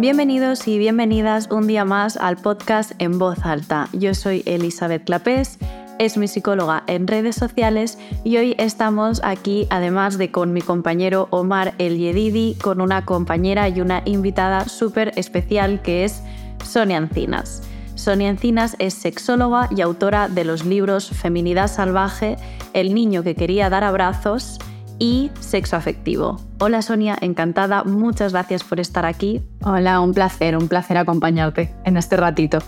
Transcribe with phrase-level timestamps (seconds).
[0.00, 3.88] Bienvenidos y bienvenidas un día más al podcast En Voz Alta.
[3.92, 5.58] Yo soy Elizabeth Clapés,
[5.98, 11.26] es mi psicóloga en redes sociales y hoy estamos aquí, además de con mi compañero
[11.30, 16.22] Omar El Yedidi, con una compañera y una invitada súper especial que es
[16.64, 17.64] Sonia Encinas.
[17.96, 22.36] Sonia Encinas es sexóloga y autora de los libros Feminidad Salvaje,
[22.72, 24.60] El niño que quería dar abrazos
[24.98, 26.40] y sexo afectivo.
[26.58, 29.42] Hola Sonia, encantada, muchas gracias por estar aquí.
[29.62, 32.58] Hola, un placer, un placer acompañarte en este ratito.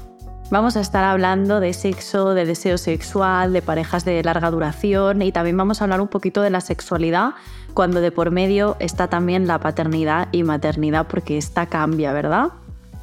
[0.50, 5.30] Vamos a estar hablando de sexo, de deseo sexual, de parejas de larga duración y
[5.30, 7.34] también vamos a hablar un poquito de la sexualidad
[7.72, 12.48] cuando de por medio está también la paternidad y maternidad porque esta cambia, ¿verdad?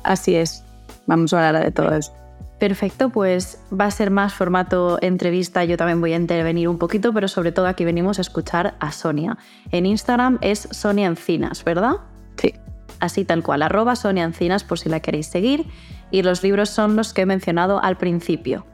[0.03, 0.63] Así es,
[1.05, 2.11] vamos a hablar de todo eso.
[2.59, 7.13] Perfecto, pues va a ser más formato entrevista, yo también voy a intervenir un poquito,
[7.13, 9.37] pero sobre todo aquí venimos a escuchar a Sonia.
[9.71, 11.97] En Instagram es Sonia Encinas, ¿verdad?
[12.37, 12.55] Sí.
[12.99, 15.67] Así tal cual, arroba Sonia Encinas por si la queréis seguir,
[16.09, 18.65] y los libros son los que he mencionado al principio.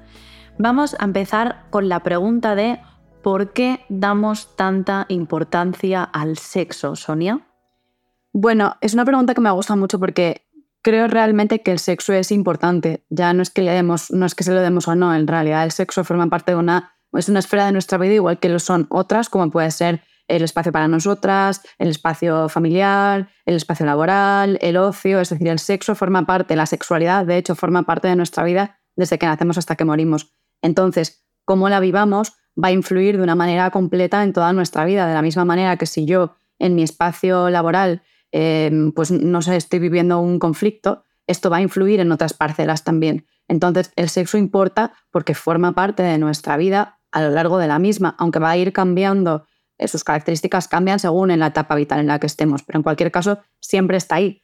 [0.57, 2.79] Vamos a empezar con la pregunta de
[3.21, 7.41] ¿por qué damos tanta importancia al sexo, Sonia?
[8.31, 10.47] Bueno, es una pregunta que me gusta mucho porque
[10.83, 13.03] creo realmente que el sexo es importante.
[13.09, 15.25] Ya no es que le demos, no es que se lo demos o no, en
[15.27, 18.49] realidad el sexo forma parte de una, es una esfera de nuestra vida igual que
[18.49, 23.85] lo son otras, como puede ser el espacio para nosotras, el espacio familiar, el espacio
[23.85, 28.07] laboral, el ocio, es decir, el sexo forma parte, la sexualidad de hecho forma parte
[28.07, 30.33] de nuestra vida desde que nacemos hasta que morimos.
[30.61, 35.07] Entonces, cómo la vivamos va a influir de una manera completa en toda nuestra vida,
[35.07, 38.01] de la misma manera que si yo en mi espacio laboral
[38.35, 42.83] Em, pues no sé, estoy viviendo un conflicto, esto va a influir en otras parcelas
[42.83, 43.27] también.
[43.47, 47.77] Entonces, el sexo importa porque forma parte de nuestra vida a lo largo de la
[47.77, 49.45] misma, aunque va a ir cambiando,
[49.77, 52.83] eh, sus características cambian según en la etapa vital en la que estemos, pero en
[52.83, 54.41] cualquier caso siempre está ahí.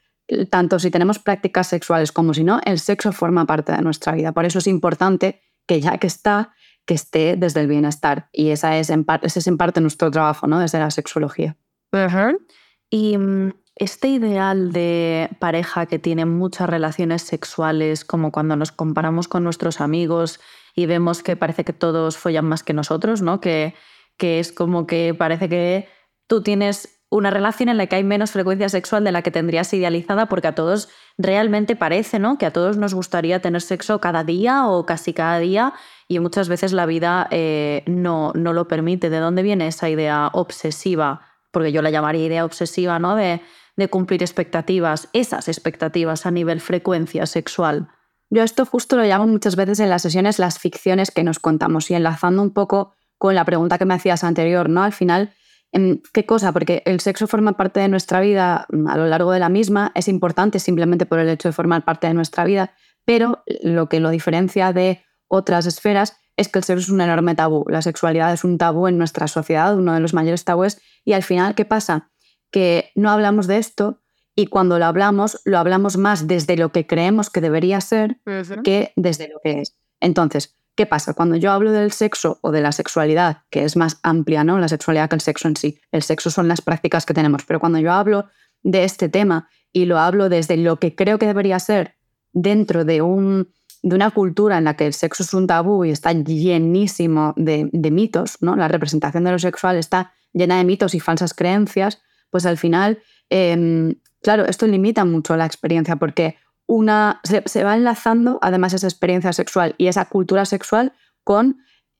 [0.51, 4.33] Tanto si tenemos prácticas sexuales como si no, el sexo forma parte de nuestra vida.
[4.33, 6.53] Por eso es importante que ya que está,
[6.85, 8.29] que esté desde el bienestar.
[8.31, 10.59] Y esa es en ese es en parte nuestro trabajo, ¿no?
[10.59, 11.57] Desde la sexología.
[12.91, 19.27] Y mm, este ideal de pareja que tiene muchas relaciones sexuales, como cuando nos comparamos
[19.27, 20.39] con nuestros amigos
[20.75, 23.39] y vemos que parece que todos follan más que nosotros, ¿no?
[23.39, 23.73] Que,
[24.17, 25.87] que es como que parece que
[26.27, 29.73] tú tienes una relación en la que hay menos frecuencia sexual de la que tendrías
[29.73, 32.37] idealizada, porque a todos realmente parece, ¿no?
[32.37, 35.73] Que a todos nos gustaría tener sexo cada día o casi cada día
[36.07, 39.09] y muchas veces la vida eh, no, no lo permite.
[39.09, 41.21] ¿De dónde viene esa idea obsesiva?
[41.51, 43.15] Porque yo la llamaría idea obsesiva, ¿no?
[43.15, 43.41] De
[43.79, 47.89] de cumplir expectativas, esas expectativas a nivel frecuencia sexual.
[48.29, 51.89] Yo esto justo lo llamo muchas veces en las sesiones las ficciones que nos contamos
[51.89, 54.83] y enlazando un poco con la pregunta que me hacías anterior, ¿no?
[54.83, 55.33] Al final,
[55.71, 56.51] em, ¿qué cosa?
[56.51, 59.91] Porque el sexo forma parte de nuestra vida mm, a lo largo de la misma,
[59.95, 62.73] es importante simplemente por el hecho de formar parte de nuestra vida,
[63.03, 67.35] pero lo que lo diferencia de otras esferas es que el sexo es un enorme
[67.35, 67.65] tabú.
[67.67, 71.23] La sexualidad es un tabú en nuestra sociedad, uno de los mayores tabúes, y al
[71.23, 72.11] final, ¿qué pasa?
[72.51, 73.99] Que no hablamos de esto
[74.35, 78.19] y cuando lo hablamos, lo hablamos más desde lo que creemos que debería ser
[78.63, 79.75] que desde lo que es.
[79.99, 81.13] Entonces, ¿qué pasa?
[81.13, 84.57] Cuando yo hablo del sexo o de la sexualidad, que es más amplia, ¿no?
[84.57, 85.81] La sexualidad que el sexo en sí.
[85.91, 88.27] El sexo son las prácticas que tenemos, pero cuando yo hablo
[88.63, 91.95] de este tema y lo hablo desde lo que creo que debería ser
[92.31, 93.51] dentro de, un,
[93.83, 97.69] de una cultura en la que el sexo es un tabú y está llenísimo de,
[97.73, 98.55] de mitos, ¿no?
[98.55, 102.99] La representación de lo sexual está llena de mitos y falsas creencias, pues al final,
[103.29, 106.37] em, claro, esto limita mucho la experiencia porque
[106.67, 110.93] una, se, va enlazando además esa experiencia sexual y esa cultura sexual
[111.23, 111.57] con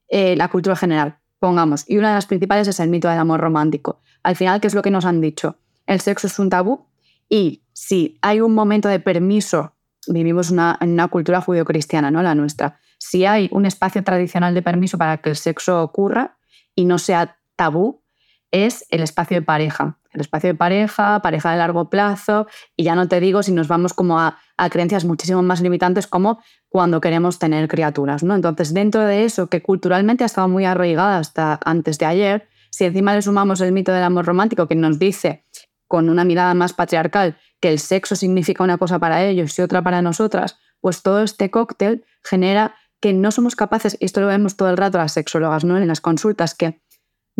[0.09, 1.85] eh, la cultura general, pongamos.
[1.87, 4.01] Y una de las principales es el mito del amor romántico.
[4.21, 5.57] Al final, ¿qué es lo que nos han dicho?
[5.87, 6.85] El sexo es un tabú
[7.29, 9.73] y si hay un momento de permiso,
[10.07, 12.21] vivimos una, en una cultura judio-cristiana, ¿no?
[12.21, 12.79] La nuestra.
[12.97, 16.37] Si hay un espacio tradicional de permiso para que el sexo ocurra
[16.75, 18.03] y no sea tabú,
[18.51, 22.95] es el espacio de pareja el espacio de pareja, pareja de largo plazo, y ya
[22.95, 24.37] no te digo si nos vamos como a,
[24.71, 28.23] creencias muchísimo más limitantes como cuando queremos tener criaturas.
[28.23, 28.35] ¿no?
[28.35, 32.85] Entonces, dentro de eso, que culturalmente ha estado muy arraigada hasta antes de ayer, si
[32.85, 35.45] encima le sumamos el mito del amor romántico que nos dice
[35.87, 39.81] con una mirada más patriarcal, que el sexo significa una cosa para ellos y otra
[39.81, 44.55] para nosotras, pues todo este cóctel genera que no somos capaces, y esto lo vemos
[44.55, 45.77] todo el rato las sexólogas, ¿no?
[45.77, 46.81] En las consultas, que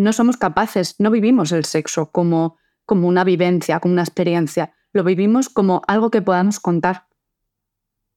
[0.02, 5.04] no somos capaces, no vivimos el sexo como, como una vivencia, como una experiencia, lo
[5.04, 7.08] vivimos como algo que podamos contar.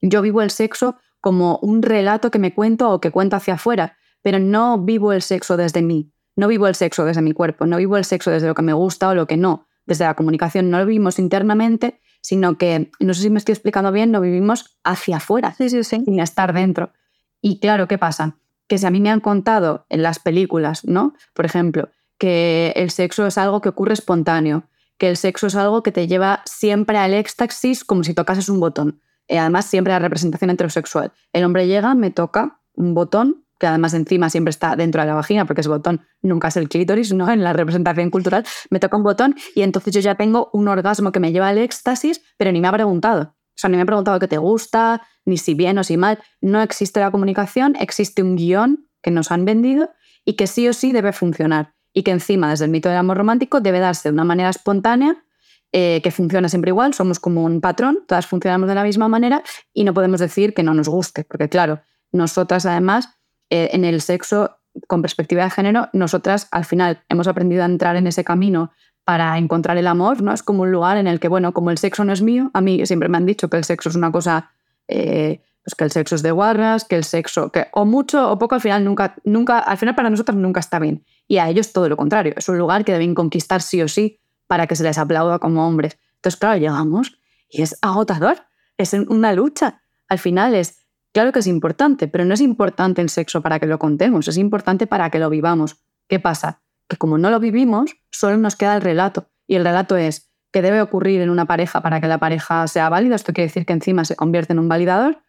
[0.01, 3.97] Yo vivo el sexo como un relato que me cuento o que cuento hacia afuera,
[4.23, 7.77] pero no vivo el sexo desde mí, no vivo el sexo desde mi cuerpo, no
[7.77, 10.71] vivo el sexo desde lo que me gusta o lo que no, desde la comunicación,
[10.71, 14.79] no lo vivimos internamente, sino que, no sé si me estoy explicando bien, lo vivimos
[14.85, 16.03] hacia afuera, sí, sí, sí.
[16.05, 16.93] sin estar dentro.
[17.41, 18.39] Y claro, ¿qué pasa?
[18.73, 21.13] Que si a mí me han contado en las películas, ¿no?
[21.35, 24.63] Por ejemplo, que el sexo es algo que ocurre espontáneo,
[24.97, 28.61] que el sexo es algo que te lleva siempre al éxtasis como si tocases un
[28.61, 29.03] botón.
[29.29, 31.13] Y además, siempre la representación heterosexual.
[31.35, 35.17] El hombre llega, me toca un botón, que además encima siempre está dentro de la
[35.17, 37.31] vagina, porque ese botón nunca es el clítoris, ¿no?
[37.31, 41.13] En la representación cultural, me toca un botón y entonces yo ya tengo un orgasmo
[41.13, 43.35] que me lleva al éxtasis, pero ni me ha preguntado.
[43.55, 46.19] O sea, ni me ha preguntado qué te gusta, ni si bien o si mal.
[46.41, 49.91] No existe la comunicación, existe un guion que nos han vendido
[50.25, 53.19] y que sí o sí debe funcionar y que encima desde el mito del amor
[53.19, 55.25] romántico debe darse de una manera espontánea
[55.73, 59.43] eh, que funciona siempre igual, somos como un patrón, todas funcionamos de la misma manera
[59.73, 61.81] y no podemos decir que no nos guste, porque claro,
[62.13, 63.09] nosotras además
[63.49, 67.97] eh, en el sexo con perspectiva de género, nosotras al final hemos aprendido a entrar
[67.97, 68.73] en ese camino
[69.05, 70.33] para encontrar el amor, ¿no?
[70.33, 72.61] Es como un lugar en el que, bueno, como el sexo no es mío, a
[72.61, 74.51] mí siempre me han dicho que el sexo es una cosa
[74.93, 78.39] eh, pues que el sexo es de guarras, que el sexo, que o mucho o
[78.39, 81.05] poco al final nunca, nunca, al final para nosotros nunca está bien.
[81.29, 84.19] Y a ellos todo lo contrario, es un lugar que deben conquistar sí o sí
[84.49, 85.99] para que se les aplauda como hombres.
[86.17, 87.19] Entonces, claro, llegamos
[87.49, 88.39] y es agotador,
[88.77, 89.83] es una lucha.
[90.09, 90.79] Al final es,
[91.13, 94.37] claro que es importante, pero no es importante el sexo para que lo contemos, es
[94.37, 95.77] importante para que lo vivamos.
[96.09, 96.61] ¿Qué pasa?
[96.89, 99.29] Que como no lo vivimos, solo nos queda el relato.
[99.47, 102.89] Y el relato es que debe ocurrir en una pareja para que la pareja sea
[102.89, 103.17] válida.
[103.17, 105.23] Esto quiere decir que encima se convierte en un validador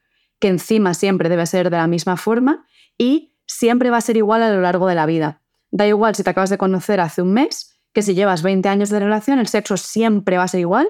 [0.44, 2.66] que encima siempre debe ser de la misma forma
[2.98, 5.40] y siempre va a ser igual a lo largo de la vida.
[5.72, 8.90] Da igual si te acabas de conocer hace un mes, que si llevas 20 años
[8.90, 10.90] de relación, el sexo siempre va a ser igual,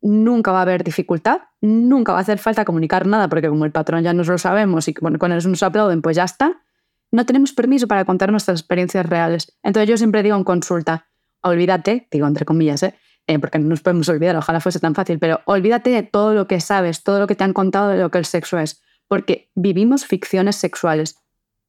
[0.00, 3.72] nunca va a haber dificultad, nunca va a hacer falta comunicar nada, porque como el
[3.72, 6.62] patrón ya nos lo sabemos y con eso nos aplauden, pues ya está.
[7.10, 9.52] No tenemos permiso para contar nuestras experiencias reales.
[9.64, 11.08] Entonces yo siempre digo en consulta,
[11.40, 12.94] olvídate, digo entre comillas, ¿eh?
[13.26, 16.48] Eh, porque no nos podemos olvidar, ojalá fuese tan fácil, pero olvídate de todo lo
[16.48, 18.82] que sabes, todo lo que te han contado de lo que el sexo es
[19.12, 21.18] porque vivimos ficciones sexuales.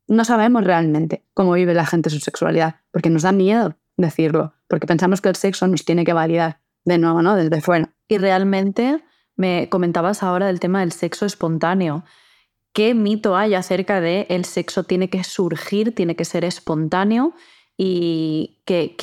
[0.08, 4.88] No sabemos realmente cómo vive la gente su sexualidad, porque nos da miedo decirlo, porque
[4.88, 7.36] pensamos que el sexo nos tiene que validar de nuevo, ¿no?
[7.36, 7.94] Desde fuera.
[8.08, 9.04] Y realmente
[9.36, 12.06] me comentabas ahora del tema del sexo espontáneo.
[12.72, 17.34] ¿Qué mito hay acerca de el sexo tiene que surgir, tiene que ser espontáneo?
[17.76, 18.96] ¿Y qué,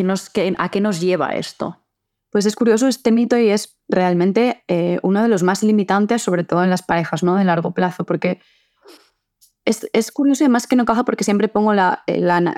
[0.56, 1.79] a qué nos lleva esto?
[2.30, 6.44] Pues es curioso este mito y es realmente eh, uno de los más limitantes, sobre
[6.44, 7.36] todo en las parejas ¿no?
[7.36, 8.40] de largo plazo, porque
[9.64, 12.04] es, curioso y además que no caja porque siempre pongo la,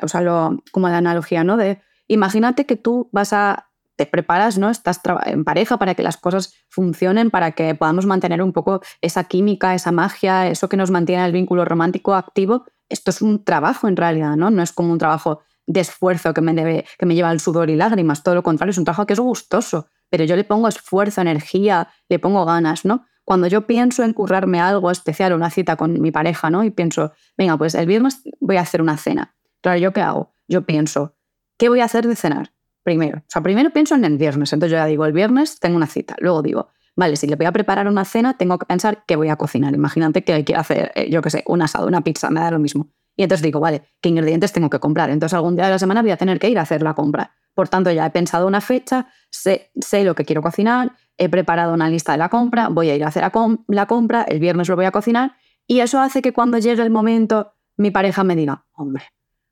[0.02, 0.22] o sea,
[0.70, 1.56] como la analogía, ¿no?
[1.56, 4.70] De imagínate que tú vas a, te preparas, ¿no?
[4.70, 9.24] Estás en pareja para que las cosas funcionen, para que podamos mantener un poco esa
[9.24, 12.64] química, esa magia, eso que nos mantiene el vínculo romántico activo.
[12.88, 14.50] Esto es un trabajo en realidad, ¿no?
[14.50, 17.70] No es como un trabajo de esfuerzo que me, debe, que me lleva al sudor
[17.70, 20.68] y lágrimas, todo lo contrario, es un trabajo que es gustoso, pero yo le pongo
[20.68, 23.06] esfuerzo, energía, le pongo ganas, ¿no?
[23.24, 26.64] Cuando yo pienso en currarme algo especial, una cita con mi pareja, ¿no?
[26.64, 29.34] Y pienso, venga, pues el viernes voy a hacer una cena.
[29.60, 30.34] Claro, ¿yo qué hago?
[30.48, 31.14] Yo pienso,
[31.56, 32.52] ¿qué voy a hacer de cenar?
[32.82, 33.18] Primero.
[33.18, 34.52] O sea, primero pienso en el viernes.
[34.52, 36.16] Entonces yo ya digo, el viernes tengo una cita.
[36.18, 39.28] Luego digo, vale, si le voy a preparar una cena, tengo que pensar qué voy
[39.28, 39.72] a cocinar.
[39.72, 42.50] Imagínate que hay que hacer, eh, yo qué sé, un asado, una pizza, me da
[42.50, 42.88] lo mismo.
[43.16, 45.10] Y entonces digo, vale, ¿qué ingredientes tengo que comprar?
[45.10, 47.34] Entonces algún día de la semana voy a tener que ir a hacer la compra.
[47.54, 51.74] Por tanto, ya he pensado una fecha, sé, sé lo que quiero cocinar, he preparado
[51.74, 53.22] una lista de la compra, voy a ir a hacer
[53.68, 56.90] la, compra, el viernes lo voy a cocinar y eso hace que cuando llegue el
[56.90, 59.04] momento mi pareja me diga, hombre,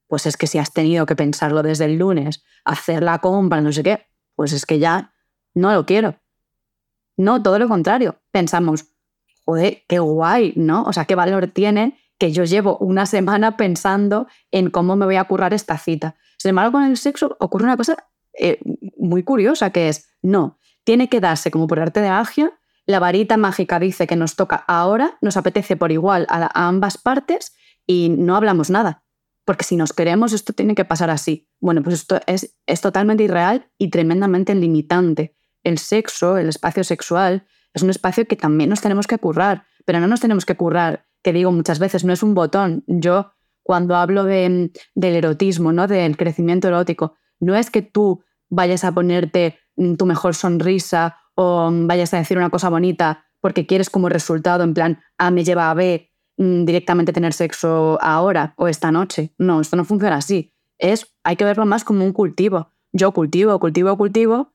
[0.06, 3.72] pues es que si has tenido que pensarlo desde el lunes, hacer la compra, no
[3.72, 5.12] sé qué, pues es que ya
[5.54, 6.16] no lo quiero.
[7.16, 8.20] No, todo lo contrario.
[8.30, 8.86] Pensamos,
[9.44, 10.84] joder, qué guay, ¿no?
[10.84, 15.16] O sea, qué valor tiene que yo llevo una semana pensando en cómo me voy
[15.16, 16.16] a currar esta cita.
[16.36, 17.96] Sin embargo, con el sexo ocurre una cosa
[18.38, 18.60] eh,
[18.98, 22.52] muy curiosa, que es, no, tiene que darse como por arte de magia,
[22.84, 27.54] la varita mágica dice que nos toca ahora, nos apetece por igual a, ambas partes
[27.86, 29.02] y no hablamos nada.
[29.46, 31.48] Porque si nos queremos, esto tiene que pasar así.
[31.58, 35.34] Bueno, pues esto es, es totalmente irreal y tremendamente limitante.
[35.62, 40.00] El sexo, el espacio sexual, es un espacio que también nos tenemos que currar, pero
[40.00, 42.84] no nos tenemos que currar que digo muchas veces, no es un botón.
[42.86, 45.86] Yo, cuando hablo de, del erotismo, ¿no?
[45.86, 51.70] del crecimiento erótico, no es que tú vayas a ponerte mm, tu mejor sonrisa o
[51.70, 55.44] mm, vayas a decir una cosa bonita porque quieres como resultado, en plan, A me
[55.44, 59.34] lleva a B, mm, directamente tener sexo ahora o esta noche.
[59.38, 60.54] No, esto no funciona así.
[60.78, 62.72] Es, hay que verlo más como un cultivo.
[62.92, 64.52] Yo cultivo, cultivo, cultivo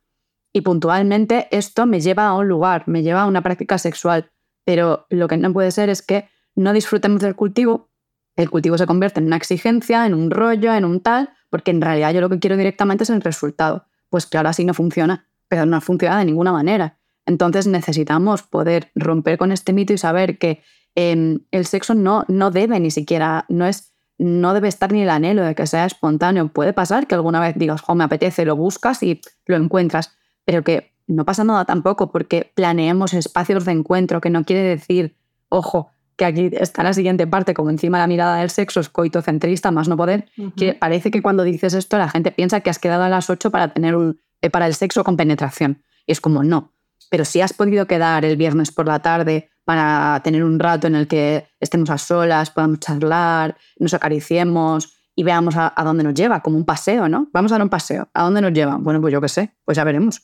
[0.54, 4.32] y puntualmente esto me lleva a un lugar, me lleva a una práctica sexual.
[4.66, 7.90] Pero lo que no puede ser es que no disfrutemos del cultivo,
[8.36, 11.82] el cultivo se convierte en una exigencia, en un rollo, en un tal, porque en
[11.82, 13.86] realidad yo lo que quiero directamente es el resultado.
[14.10, 16.98] Pues claro, así no funciona, pero no funciona de ninguna manera.
[17.26, 20.62] Entonces necesitamos poder romper con este mito y saber que
[20.96, 25.10] em, el sexo no, no debe ni siquiera, no es no debe estar ni el
[25.10, 26.48] anhelo de que sea espontáneo.
[26.48, 30.64] Puede pasar que alguna vez digas, jo, me apetece, lo buscas y lo encuentras, pero
[30.64, 35.18] que no pasa nada tampoco porque planeemos espacios de encuentro, que no quiere decir,
[35.50, 39.72] ojo, que aquí está la siguiente parte, como encima la mirada del sexo es coitocentrista,
[39.72, 43.04] más no poder, que parece que cuando dices esto la gente piensa que has quedado
[43.04, 45.84] a las 8 para, tener un, eh, para el sexo con penetración.
[46.06, 46.74] Y es como, no.
[47.10, 50.96] Pero si has podido quedar el viernes por la tarde para tener un rato en
[50.96, 56.42] el que estemos a solas, podamos charlar, nos acariciemos y veamos a, dónde nos lleva,
[56.42, 57.30] como un paseo, ¿no?
[57.32, 58.10] Vamos a dar un paseo.
[58.14, 58.78] ¿A dónde nos lleva?
[58.78, 60.22] Bueno, pues yo qué sé, pues ya veremos.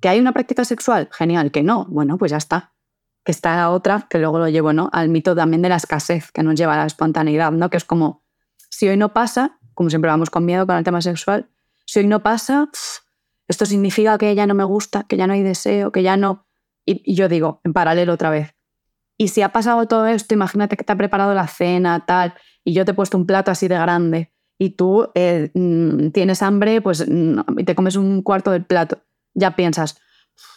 [0.00, 1.08] ¿Que hay una práctica sexual?
[1.12, 1.50] Genial.
[1.50, 1.84] ¿Que no?
[1.86, 2.72] Bueno, pues ya está.
[3.24, 4.88] Que está la otra, que luego lo llevo, ¿no?
[4.92, 7.70] Al mito también de la escasez, que nos lleva a la espontaneidad, ¿no?
[7.70, 8.24] Que es como,
[8.70, 11.50] si hoy no pasa, como siempre vamos con miedo con el tema sexual,
[11.86, 12.68] si hoy no pasa,
[13.48, 16.46] esto significa que ya no me gusta, que ya no hay deseo, que ya no...
[16.84, 18.54] y yo digo, en paralelo otra vez,
[19.20, 22.32] y si ha pasado todo esto, imagínate que te ha preparado la cena, tal,
[22.64, 26.40] y yo te he puesto un plato así de grande y tú eh, mm, tienes
[26.40, 29.02] hambre, pues y te comes un cuarto del plato.
[29.34, 30.00] Ya piensas,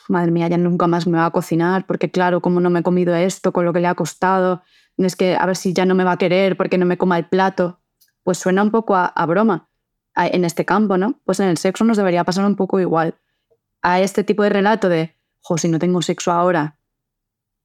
[0.10, 2.84] madre mía, ya nunca más me va a cocinar, porque claro, como no me he
[2.84, 4.63] comido esto con lo que le ha costado,
[4.98, 7.18] es que a ver si ya no me va a querer porque no me coma
[7.18, 7.80] el plato.
[8.24, 9.70] Pues suena un poco a, broma
[10.16, 11.20] en este campo, ¿no?
[11.25, 13.16] Pues en el sexo nos debería pasar un poco igual.
[13.82, 16.78] A este tipo de relato de, jo, si no tengo sexo ahora,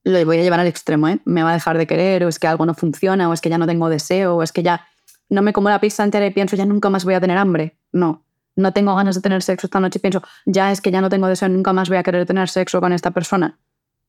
[0.02, 1.20] lo voy a llevar al extremo, ¿eh?
[1.24, 3.50] Me va a dejar de querer, o es que algo no funciona, o es que
[3.50, 4.86] ya no tengo deseo, o es que ya
[5.28, 7.78] no me como la pizza entera y pienso, ya nunca más voy a tener hambre.
[7.92, 8.26] No,
[8.58, 11.08] no tengo ganas de tener sexo esta noche y pienso, ya es que ya no
[11.08, 13.58] tengo deseo, nunca más voy a querer tener sexo con esta persona.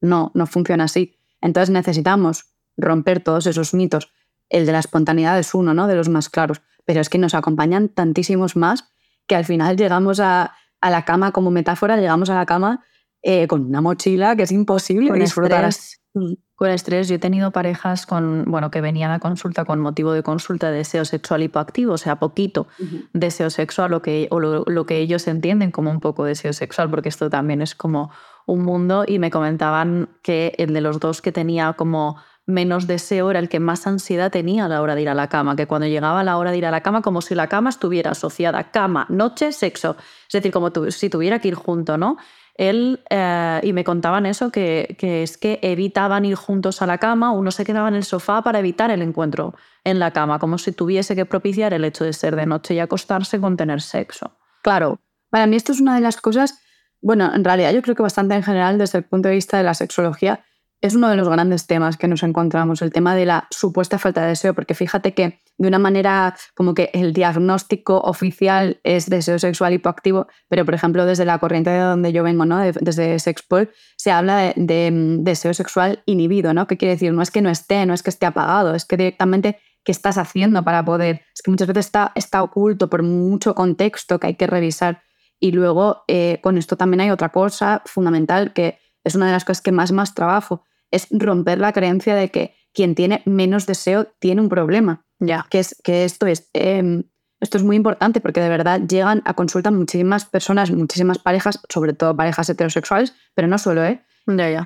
[0.02, 1.16] No, no funciona así.
[1.40, 4.12] Entonces necesitamos romper todos esos mitos.
[4.50, 5.86] El de la espontaneidad es uno, ¿no?
[5.86, 6.62] De los más claros.
[6.86, 8.86] Pero es que nos acompañan tantísimos más
[9.28, 12.84] que al final llegamos a, a la cama como metáfora, llegamos a la cama
[13.22, 15.66] eh, con una mochila que es imposible con disfrutar.
[15.66, 16.34] Estrés, mm.
[16.56, 20.24] con estrés, yo he tenido parejas con, bueno, que venían a consulta con motivo de
[20.24, 22.68] consulta de deseo sexual hipoactivo, o sea, poquito
[23.14, 27.10] deseo sexual o, que, o lo, que ellos entienden como un poco deseo sexual, porque
[27.10, 28.12] esto también es como
[28.46, 33.30] un mundo y me comentaban que el de los dos que tenía como menos deseo
[33.30, 35.68] era el que más ansiedad tenía a la hora de ir a la cama, que
[35.68, 38.72] cuando llegaba la hora de ir a la cama, como si la cama estuviera asociada
[38.72, 39.96] cama, noche, sexo,
[40.28, 42.18] es decir, como si tuviera que ir junto, ¿no?
[42.60, 47.32] Él, eh, y me contaban eso, que, es que evitaban ir juntos a la cama,
[47.32, 50.74] uno se quedaba en el sofá para evitar el encuentro en la cama, como si
[50.74, 54.38] tuviese que propiciar el hecho de ser de noche y acostarse con tener sexo.
[54.62, 55.00] Claro,
[55.30, 56.60] para mí esto es una de las cosas,
[57.02, 59.64] bueno, en realidad yo creo que bastante en general desde el punto de vista de
[59.64, 60.44] la sexología,
[60.82, 64.22] es uno de los grandes temas que nos encontramos, el tema de la supuesta falta
[64.22, 69.40] de deseo, porque fíjate que de una manera como que el diagnóstico oficial es deseo
[69.40, 72.60] sexual hipoactivo, pero por ejemplo desde la corriente de donde yo vengo, ¿no?
[72.60, 76.66] desde Sexpol, se habla de, mm, deseo sexual inhibido, ¿no?
[76.66, 77.12] ¿Qué quiere decir?
[77.12, 80.18] No es que no esté, no es que esté apagado, es que directamente qué estás
[80.18, 81.22] haciendo para poder.
[81.34, 85.04] Es que muchas veces está, está oculto por mucho contexto que hay que revisar.
[85.40, 89.46] Y luego eh, con esto también hay otra cosa fundamental que es una de las
[89.46, 94.08] cosas que más más trabajo, es romper la creencia de que quien tiene menos deseo
[94.20, 95.06] tiene un problema.
[95.20, 95.46] Ya.
[95.50, 96.50] Que, es, que esto es...
[96.54, 97.04] Em,
[97.42, 101.94] esto es muy importante porque de verdad llegan a consulta muchísimas personas, muchísimas parejas, sobre
[101.94, 104.04] todo parejas heterosexuales, pero no solo, ¿eh?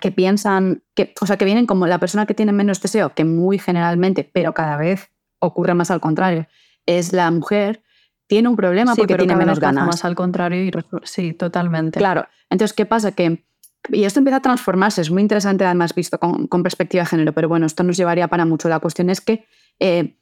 [0.01, 3.23] Que piensan, que, o sea, que vienen como la persona que tiene menos deseo, que
[3.23, 6.47] muy generalmente, pero cada vez ocurre más al contrario,
[6.85, 7.81] es la mujer,
[8.27, 9.85] tiene un problema porque tiene menos ganas.
[9.85, 10.71] Más al contrario, y
[11.03, 11.99] sí, totalmente.
[11.99, 12.27] Claro.
[12.49, 13.13] Entonces, ¿qué pasa?
[13.13, 13.45] Que
[13.89, 17.49] y esto empieza a transformarse, es muy interesante además visto con, perspectiva de género, pero
[17.49, 18.69] bueno, esto nos llevaría para mucho.
[18.69, 19.45] La cuestión es que
[19.79, 20.17] eh,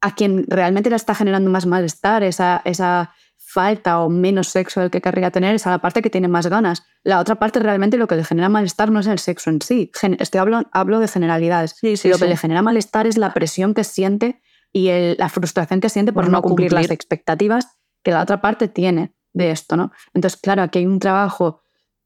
[0.00, 4.90] a quien realmente le está generando más malestar, esa, esa falta o menos sexo del
[4.90, 6.82] que querría tener, es a la parte que tiene más ganas.
[7.04, 9.90] La otra parte realmente lo que le genera malestar no es el sexo en sí.
[10.18, 11.76] Estoy hablo, hablo de generalidades.
[11.80, 15.80] Sí, sí, lo que le genera malestar es la presión que siente y la frustración
[15.80, 19.76] que siente por, no cumplir, cumplir las expectativas que la otra parte tiene de esto,
[19.76, 19.92] ¿no?
[20.12, 21.62] Entonces, claro, aquí hay un trabajo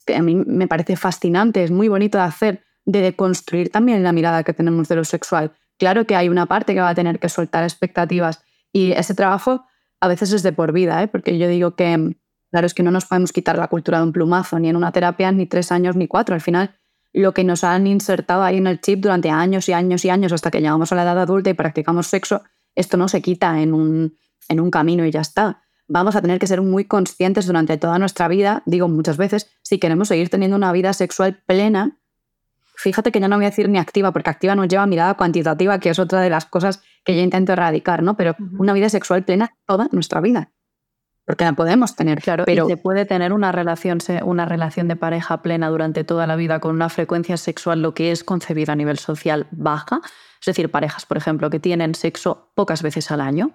[0.06, 4.12] que a mí me parece fascinante, es muy bonito de hacer, de deconstruir también la
[4.12, 5.52] mirada que tenemos de lo sexual.
[5.78, 8.42] Claro que hay una parte que va a tener que soltar expectativas
[8.72, 9.64] y ese trabajo
[10.00, 11.08] a veces es de por vida, ¿eh?
[11.08, 12.16] porque yo digo que
[12.50, 14.90] Claro, es que no nos podemos quitar la cultura de un plumazo, ni en una
[14.90, 16.34] terapia, ni tres años, ni cuatro.
[16.34, 16.74] Al final,
[17.12, 20.32] lo que nos han insertado ahí en el chip durante años y años y años
[20.32, 22.42] hasta que llegamos a la edad adulta y practicamos sexo,
[22.74, 24.16] esto no se quita en un,
[24.48, 25.62] en un camino y ya está.
[25.92, 29.80] Vamos a tener que ser muy conscientes durante toda nuestra vida, digo muchas veces, si
[29.80, 31.98] queremos seguir teniendo una vida sexual plena.
[32.76, 35.14] Fíjate que ya no voy a decir ni activa, porque activa nos lleva a mirada
[35.14, 38.16] cuantitativa, que es otra de las cosas que yo intento erradicar, ¿no?
[38.16, 40.52] Pero una vida sexual plena toda nuestra vida
[41.30, 42.20] porque la podemos tener.
[42.20, 46.34] Claro, pero se puede tener una relación, una relación de pareja plena durante toda la
[46.34, 50.00] vida con una frecuencia sexual, lo que es concebido a nivel social, baja.
[50.40, 53.52] Es decir, parejas, por ejemplo, que tienen sexo pocas veces al año.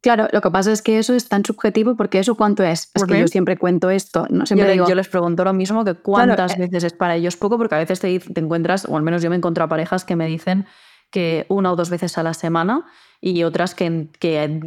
[0.00, 2.90] Claro, lo que pasa es que eso es tan subjetivo porque eso cuánto es.
[2.94, 4.26] Es que yo siempre cuento esto.
[4.30, 4.46] ¿no?
[4.46, 7.74] Siempre yo, les pregunto lo mismo que cuántas eh veces es para ellos poco, porque
[7.74, 10.26] a veces te, te encuentras, o al menos yo me encuentro a parejas que me
[10.26, 10.66] dicen
[11.10, 12.86] que una o dos veces a la semana
[13.20, 14.60] y otras que, que,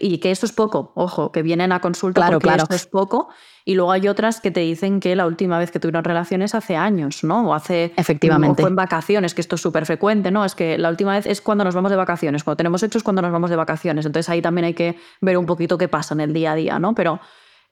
[0.00, 2.62] y que esto es poco, ojo, que vienen a consulta claro, porque claro.
[2.62, 3.28] esto es poco,
[3.64, 6.76] y luego hay otras que te dicen que la última vez que tuvieron relaciones hace
[6.76, 7.48] años, ¿no?
[7.48, 8.62] O hace Efectivamente.
[8.62, 10.44] O fue en vacaciones, que esto es súper frecuente, ¿no?
[10.44, 13.22] Es que la última vez es cuando nos vamos de vacaciones, cuando tenemos es cuando
[13.22, 14.06] nos vamos de vacaciones.
[14.06, 16.78] Entonces ahí también hay que ver un poquito qué pasa en el día a día,
[16.78, 16.94] ¿no?
[16.94, 17.18] Pero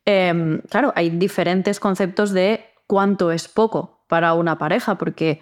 [0.04, 5.40] eh, claro, hay diferentes conceptos de cuánto es poco para una pareja, porque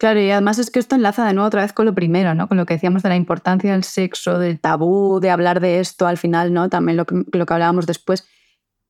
[0.00, 2.48] Claro, y además es que esto enlaza de nuevo otra vez con lo primero, ¿no?
[2.48, 6.06] Con lo que decíamos de la importancia del sexo, del tabú, de hablar de esto
[6.06, 6.70] al final, ¿no?
[6.70, 8.26] También lo que, lo que hablábamos después.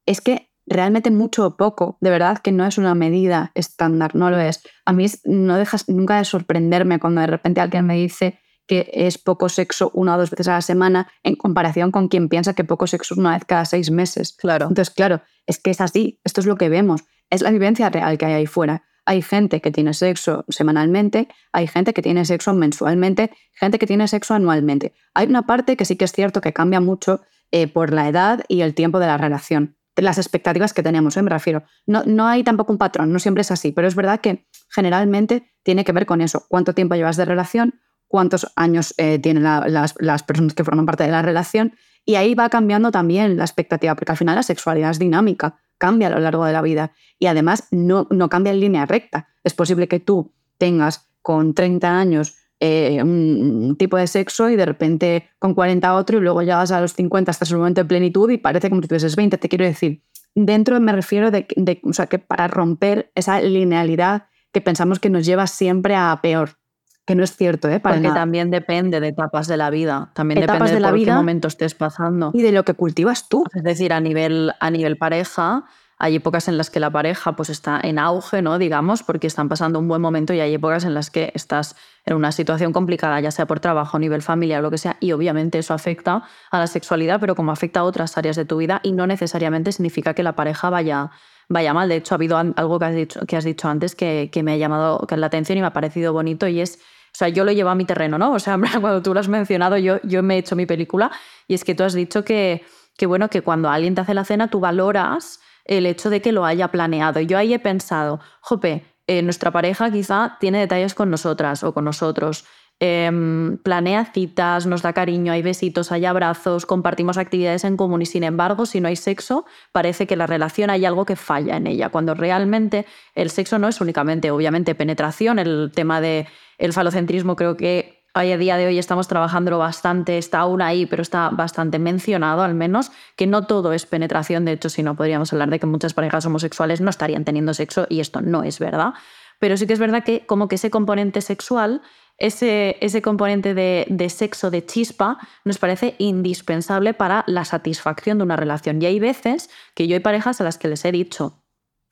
[0.06, 4.30] Es que realmente mucho o poco, de verdad que no es una medida estándar, no
[4.30, 4.62] lo es.
[4.84, 8.38] A mí no dejas nunca de sorprenderme cuando de repente alguien me dice
[8.68, 12.28] que es poco sexo una o dos veces a la semana en comparación con quien
[12.28, 14.32] piensa que poco sexo es una vez cada seis meses.
[14.38, 14.68] Claro.
[14.68, 18.16] Entonces, claro, es que es así, esto es lo que vemos, es la vivencia real
[18.16, 18.84] que hay ahí fuera.
[19.04, 24.08] Hay gente que tiene sexo semanalmente, hay gente que tiene sexo mensualmente, gente que tiene
[24.08, 24.92] sexo anualmente.
[25.14, 28.44] Hay una parte que sí que es cierto que cambia mucho eh, por la edad
[28.48, 29.76] y el tiempo de la relación.
[29.96, 31.22] Las expectativas que tenemos, ¿eh?
[31.22, 31.64] me refiero.
[31.86, 35.52] No, no hay tampoco un patrón, no siempre es así, pero es verdad que generalmente
[35.62, 36.46] tiene que ver con eso.
[36.48, 37.80] ¿Cuánto tiempo llevas de relación?
[38.06, 41.74] ¿Cuántos años eh, tienen la, las, las personas que forman parte de la relación?
[42.04, 46.06] Y ahí va cambiando también la expectativa, porque al final la sexualidad es dinámica cambia
[46.08, 49.28] a lo largo de la vida y además no, no cambia en línea recta.
[49.42, 54.66] Es posible que tú tengas con 30 años eh, un tipo de sexo y de
[54.66, 58.30] repente con 40 otro y luego llegas a los 50 hasta el momento de plenitud
[58.30, 59.38] y parece como si tuvieses 20.
[59.38, 60.02] Te quiero decir,
[60.34, 65.08] dentro me refiero de, de o sea, que para romper esa linealidad que pensamos que
[65.08, 66.59] nos lleva siempre a peor.
[67.06, 67.80] Que no es cierto, ¿eh?
[67.80, 68.20] Para Porque nada.
[68.20, 70.10] también depende de etapas de la vida.
[70.14, 72.30] También Etapas depende de la por vida qué momento estés pasando.
[72.34, 73.44] Y de lo que cultivas tú.
[73.54, 75.64] Es decir, a nivel, a nivel pareja,
[76.00, 78.58] hay épocas en las que la pareja pues, está en auge, ¿no?
[78.58, 82.16] digamos, porque están pasando un buen momento y hay épocas en las que estás en
[82.16, 85.58] una situación complicada, ya sea por trabajo, a nivel familiar, lo que sea, y obviamente
[85.58, 88.92] eso afecta a la sexualidad, pero como afecta a otras áreas de tu vida y
[88.92, 91.10] no necesariamente significa que la pareja vaya,
[91.50, 91.90] vaya mal.
[91.90, 94.56] De hecho, ha habido algo que has dicho, que has dicho antes que, me ha
[94.56, 96.78] llamado la atención y me ha parecido bonito y es
[97.12, 98.32] o sea, yo lo llevo a mi terreno, ¿no?
[98.32, 101.10] O sea, cuando tú lo has mencionado, yo, yo me he hecho mi película
[101.48, 102.64] y es que tú has dicho que,
[102.96, 106.30] que, bueno, que cuando alguien te hace la cena, tú valoras el hecho de que
[106.30, 107.20] lo haya planeado.
[107.20, 111.84] Yo ahí he pensado, jope, eh, nuestra pareja quizá tiene detalles con nosotras o con
[111.84, 112.44] nosotros.
[112.82, 118.06] Eh, planea citas, nos da cariño, hay besitos, hay abrazos, compartimos actividades en común y
[118.06, 121.66] sin embargo, si no hay sexo, parece que la relación hay algo que falla en
[121.66, 127.36] ella, cuando realmente el sexo no es únicamente, obviamente, penetración, el tema de el falocentrismo
[127.36, 131.28] creo que hoy a día de hoy estamos trabajándolo bastante, está aún ahí, pero está
[131.28, 135.50] bastante mencionado al menos, que no todo es penetración, de hecho si no podríamos hablar
[135.50, 138.94] de que muchas parejas homosexuales no estarían teniendo sexo y esto no es verdad,
[139.38, 141.82] pero sí que es verdad que como que ese componente sexual,
[142.20, 148.24] ese, ese componente de, de sexo, de chispa, nos parece indispensable para la satisfacción de
[148.24, 148.80] una relación.
[148.80, 151.42] Y hay veces que yo hay parejas a las que les he dicho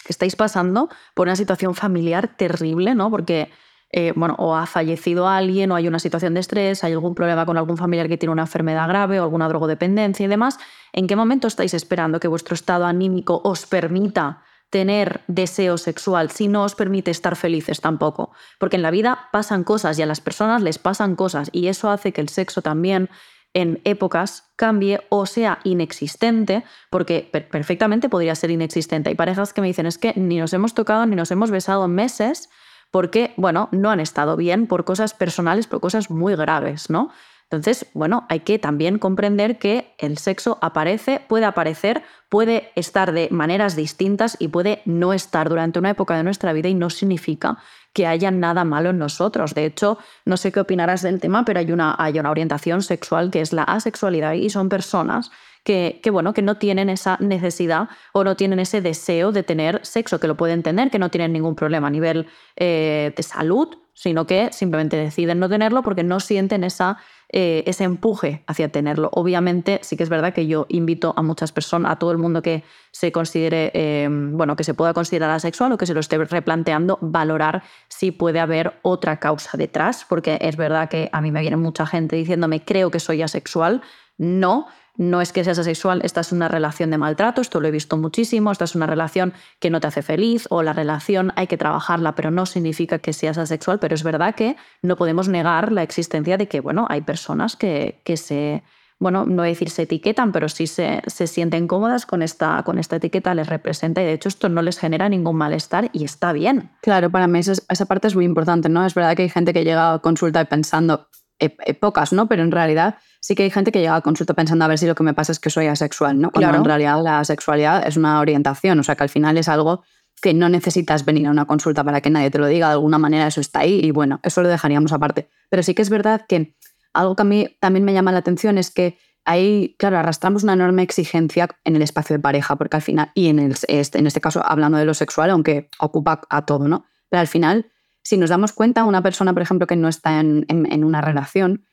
[0.05, 3.11] que estáis pasando por una situación familiar terrible, ¿no?
[3.11, 3.51] Porque
[3.91, 7.47] eh, bueno, o ha fallecido alguien, o hay una situación de estrés, hay algún problema
[7.47, 10.59] con algún familiar que tiene una enfermedad grave o alguna drogodependencia y demás,
[10.93, 16.49] ¿en qué momento estáis esperando que vuestro estado anímico os permita tener deseo sexual si
[16.49, 18.33] no os permite estar felices tampoco?
[18.59, 21.91] Porque en la vida pasan cosas y a las personas les pasan cosas y eso
[21.91, 23.09] hace que el sexo también
[23.55, 29.09] en épocas cambie o sea inexistente, porque per perfectamente podría ser inexistente.
[29.09, 31.87] Hay parejas que me dicen es que ni nos hemos tocado ni nos hemos besado
[31.87, 32.51] en meses
[32.91, 37.11] porque, bueno, no han estado bien por cosas personales, por cosas muy graves, ¿no?
[37.51, 43.29] Entonces, bueno, hay que también comprender que el sexo aparece, puede aparecer, puede estar de
[43.31, 47.57] maneras distintas y puede no estar durante una época de nuestra vida y no significa
[47.95, 49.55] que haya nada malo en nosotros.
[49.55, 53.31] De hecho, no sé qué opinarás del tema, pero hay una, hay una orientación sexual
[53.31, 55.31] que es la asexualidad y son personas
[55.65, 60.19] que, bueno, que no tienen esa necesidad o no tienen ese deseo de tener sexo,
[60.19, 64.29] que lo pueden tener, que no tienen ningún problema a nivel eh, de salud, sino
[64.29, 66.99] que simplemente deciden no tenerlo porque no sienten esa,
[67.31, 69.11] eh, ese empuje hacia tenerlo.
[69.13, 72.41] Obviamente, sí que es verdad que yo invito a muchas personas, a todo el mundo
[72.41, 76.17] que se considere, em, bueno, que se pueda considerar asexual o que se lo esté
[76.17, 81.41] replanteando, valorar si puede haber otra causa detrás, porque es verdad que a mí me
[81.41, 83.83] viene mucha gente diciéndome creo que soy asexual.
[84.17, 87.71] No, no es que seas asexual, esta es una relación de maltrato, esto lo he
[87.71, 91.47] visto muchísimo, esta es una relación que no te hace feliz o la relación hay
[91.47, 95.71] que trabajarla, pero no significa que seas asexual, pero es verdad que no podemos negar
[95.71, 98.65] la existencia de que, bueno, hay personas que, que se,
[98.99, 102.97] bueno, no decir se etiquetan, pero sí se, se, sienten cómodas con esta, con esta
[102.97, 106.73] etiqueta, les representa y de hecho esto no les genera ningún malestar y está bien.
[106.83, 108.85] Claro, para mí esa, esa parte es muy importante, ¿no?
[108.85, 111.09] Es verdad que hay gente que llega a consulta pensando,
[111.39, 112.27] eh, pocas, ¿no?
[112.27, 114.87] Pero en realidad sí que hay gente que llega a consulta pensando a ver si
[114.87, 116.31] lo que me pasa es que soy asexual, ¿no?
[116.31, 119.83] Cuando en realidad la sexualidad es una orientación, o sea que al final es algo
[120.21, 122.99] que no necesitas venir a una consulta para que nadie te lo diga, de alguna
[122.99, 125.29] manera eso está ahí y bueno, eso lo dejaríamos aparte.
[125.49, 126.57] Pero sí que es verdad que
[126.93, 130.55] algo que a mí también me llama la atención es que ahí, claro, arrastramos una
[130.55, 134.21] enorme exigencia en el espacio de pareja, porque al final, y en, este, en este
[134.21, 136.87] caso hablando de lo sexual, aunque ocupa a todo, ¿no?
[137.11, 137.71] Pero al final,
[138.03, 141.68] si nos damos cuenta, una persona, por ejemplo, que no está en, en una relación,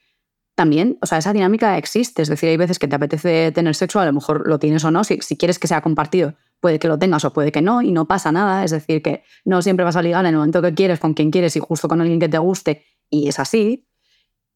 [0.55, 2.21] también, o sea, esa dinámica existe.
[2.21, 4.91] Es decir, hay veces que te apetece tener sexo, a lo mejor lo tienes o
[4.91, 5.03] no.
[5.03, 7.91] Si, si, quieres que sea compartido, puede que lo tengas o puede que no, y
[7.91, 8.63] no pasa nada.
[8.63, 11.29] Es decir, que no siempre vas a ligar en el momento que quieres, con quien
[11.29, 13.85] quieres y justo con alguien que te guste, y es así.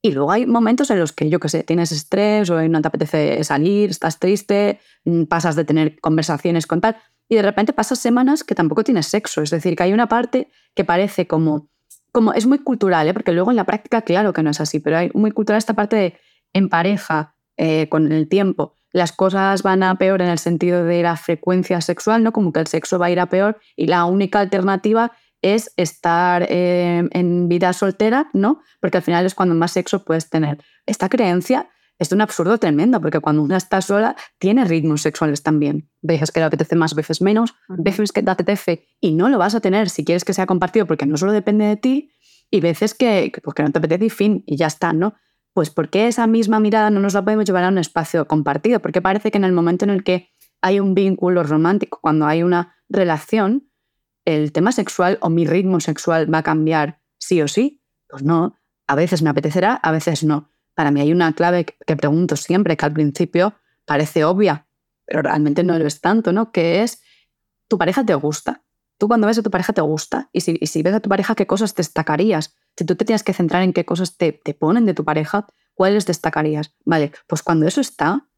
[0.02, 2.88] Y luego hay momentos en los que, yo qué sé, tienes estrés o no te
[2.88, 6.96] apetece salir, estás triste, mm, pasas de tener conversaciones con tal,
[7.28, 9.42] y de repente pasas semanas que tampoco tienes sexo.
[9.42, 11.70] Es decir, que hay una parte que parece como
[12.12, 13.13] como es muy cultural, ¿eh?
[13.13, 15.74] porque luego en la práctica claro que no es así, pero hay muy cultural esta
[15.74, 16.19] parte de
[16.54, 21.04] en pareja, eh, con el tiempo, las cosas van a peor en el sentido de
[21.04, 22.32] la frecuencia sexual, ¿no?
[22.32, 26.48] Como que el sexo va a ir a peor y la única alternativa es estar
[26.50, 28.62] eh, en vida soltera, ¿no?
[28.82, 30.58] Porque al final es cuando más sexo puedes tener.
[30.86, 31.69] Esta creencia
[32.00, 35.90] es un absurdo tremendo, porque cuando una está sola, tiene ritmos sexuales también.
[36.02, 39.54] Veces que le apetece más, veces menos, veces que te apetece y no lo vas
[39.54, 42.12] a tener si quieres que sea compartido, porque no solo depende de ti,
[42.50, 45.14] y veces que, porque no te apetece y fin, y ya está, ¿no?
[45.54, 48.80] Pues ¿por qué esa misma mirada no nos la podemos llevar a un espacio compartido?
[48.80, 50.30] Porque parece que en el momento en el que
[50.62, 53.70] hay un vínculo romántico, cuando hay una relación,
[54.26, 57.84] el tema sexual o mi ritmo sexual va a cambiar sí o sí.
[58.08, 58.56] Pues no,
[58.88, 60.50] a veces me apetecerá, a veces no.
[60.80, 64.65] Para mí hay una clave que pregunto siempre, que al principio parece obvia,
[65.04, 66.54] pero realmente no lo es tanto, ¿no?
[66.54, 67.02] Que es,
[67.68, 68.63] ¿tu pareja te gusta?
[68.98, 70.30] Tú cuando ves a tu pareja te gusta.
[70.32, 72.56] Y si, ves a tu pareja, ¿qué cosas destacarías?
[72.78, 75.48] Si tú te tienes que centrar en qué cosas te, te ponen de tu pareja,
[75.74, 76.74] ¿cuáles destacarías?
[76.86, 78.30] Vale, pues cuando eso está,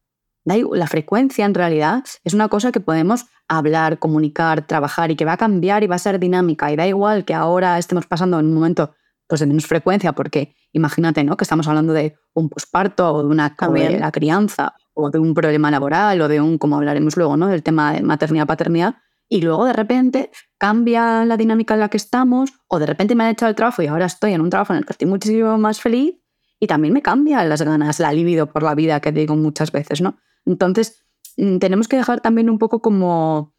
[0.44, 5.34] la frecuencia en realidad es una cosa que podemos hablar, comunicar, trabajar y que va
[5.34, 6.72] a cambiar y va a ser dinámica.
[6.72, 10.54] Y da igual que ahora estemos pasando en un momento pues de menos frecuencia, porque
[10.72, 11.36] imagínate, ¿no?
[11.36, 15.34] Que estamos hablando de un posparto o de una de la crianza o de un
[15.34, 17.46] problema laboral o de un, como hablaremos luego, ¿no?
[17.48, 18.96] Del tema de maternidad-paternidad.
[19.28, 23.24] Y luego de repente cambia la dinámica en la que estamos o de repente me
[23.24, 25.56] han echado el trabajo y ahora estoy en un trabajo en el que estoy muchísimo
[25.56, 26.14] más feliz
[26.60, 30.02] y también me cambian las ganas, la libido por la vida que digo muchas veces,
[30.02, 30.18] ¿no?
[30.44, 31.02] Entonces,
[31.38, 33.54] mm, tenemos que dejar también un poco como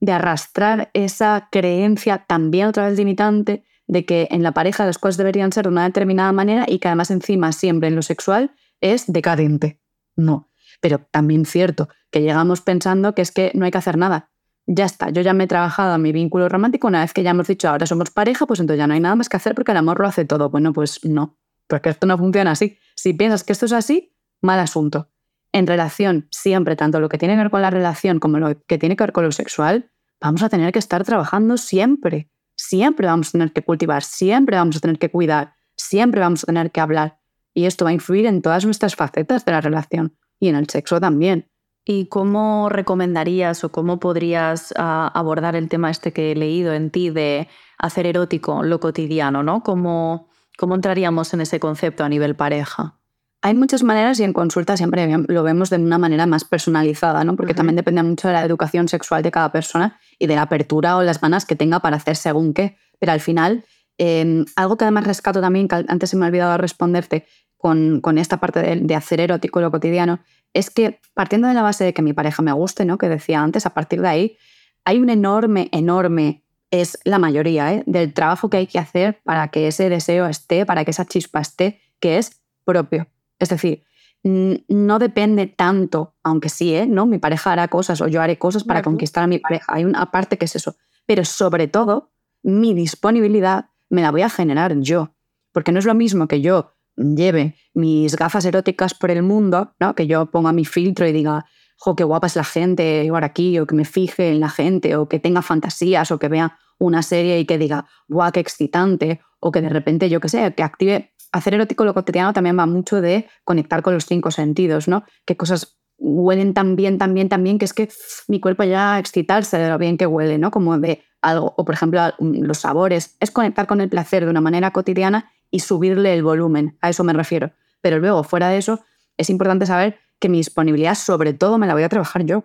[0.00, 5.16] de arrastrar esa creencia también otra vez limitante de que en la pareja las cosas
[5.16, 9.10] deberían ser de una determinada manera y que además encima siempre en lo sexual es
[9.10, 9.80] decadente.
[10.14, 10.50] No.
[10.80, 14.30] Pero también cierto que llegamos pensando que es que no hay que hacer nada.
[14.66, 17.30] Ya está, yo ya me he trabajado a mi vínculo romántico, una vez que ya
[17.30, 19.72] hemos dicho ahora somos pareja, pues entonces ya no hay nada más que hacer porque
[19.72, 20.50] el amor lo hace todo.
[20.50, 22.78] Bueno, pues no, porque esto no funciona así.
[22.94, 25.08] Si piensas que esto es así, mal asunto.
[25.52, 28.76] En relación, siempre, tanto lo que tiene que ver con la relación como lo que
[28.76, 32.28] tiene que ver con lo sexual, vamos a tener que estar trabajando siempre
[32.68, 36.46] siempre vamos a tener que cultivar, siempre vamos a tener que cuidar, siempre vamos a
[36.46, 37.18] tener que hablar.
[37.54, 40.68] Y esto va a influir en todas nuestras facetas de la relación y en el
[40.68, 41.50] sexo también.
[41.84, 46.90] ¿Y cómo recomendarías o cómo podrías ah, abordar el tema este que he leído en
[46.90, 49.62] ti de hacer erótico lo cotidiano, ¿no?
[49.62, 50.28] ¿Cómo,
[50.58, 52.97] ¿Cómo entraríamos en ese concepto a nivel pareja?
[53.40, 57.36] Hay muchas maneras y en consulta siempre lo vemos de una manera más personalizada, ¿no?
[57.36, 60.96] Porque también depende mucho de la educación sexual de cada persona y de la apertura
[60.96, 62.76] o las ganas que tenga para hacer según qué.
[62.98, 63.64] Pero al final,
[63.96, 68.18] em, algo que además rescato también, que antes se me ha olvidado responderte con, con
[68.18, 70.18] esta parte de, hacer erótico lo cotidiano,
[70.52, 72.98] es que partiendo de la base de que mi pareja me guste, ¿no?
[72.98, 74.36] Que decía antes, a partir de ahí,
[74.84, 77.82] hay un enorme, enorme, es la mayoría, ¿eh?
[77.86, 81.40] del trabajo que hay que hacer para que ese deseo esté, para que esa chispa
[81.40, 83.06] esté, que es propio.
[83.38, 83.84] Es decir,
[84.22, 86.86] no depende tanto, aunque sí, ¿eh?
[86.86, 87.06] ¿no?
[87.06, 89.66] Mi pareja hará cosas o yo haré cosas para conquistar a mi pareja.
[89.68, 90.76] Hay una parte que es eso.
[91.06, 92.10] Pero sobre todo,
[92.42, 95.14] mi disponibilidad me la voy a generar yo.
[95.52, 99.94] Porque no es lo mismo que yo lleve mis gafas eróticas por el mundo, ¿no?
[99.94, 101.46] que yo ponga mi filtro y diga,
[101.76, 104.96] jo, qué guapa es la gente, igual aquí, o que me fije en la gente,
[104.96, 109.20] o que tenga fantasías, o que vea una serie y que diga, guau, qué excitante,
[109.40, 111.12] o que de repente, yo qué sé, que active.
[111.32, 115.04] Hacer erótico lo cotidiano también va mucho de conectar con los cinco sentidos, ¿no?
[115.24, 117.88] Qué cosas huelen tan bien, tan bien, tan bien, que es que
[118.28, 120.50] mi cuerpo ya excitarse de lo bien que huele, ¿no?
[120.50, 123.16] Como de algo, o por ejemplo, los sabores.
[123.20, 127.04] Es conectar con el placer de una manera cotidiana y subirle el volumen, a eso
[127.04, 127.52] me refiero.
[127.80, 128.80] Pero luego, fuera de eso,
[129.16, 132.44] es importante saber que mi disponibilidad sobre todo me la voy a trabajar yo.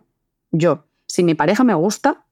[0.52, 0.86] Yo.
[1.06, 2.26] Si mi pareja me gusta,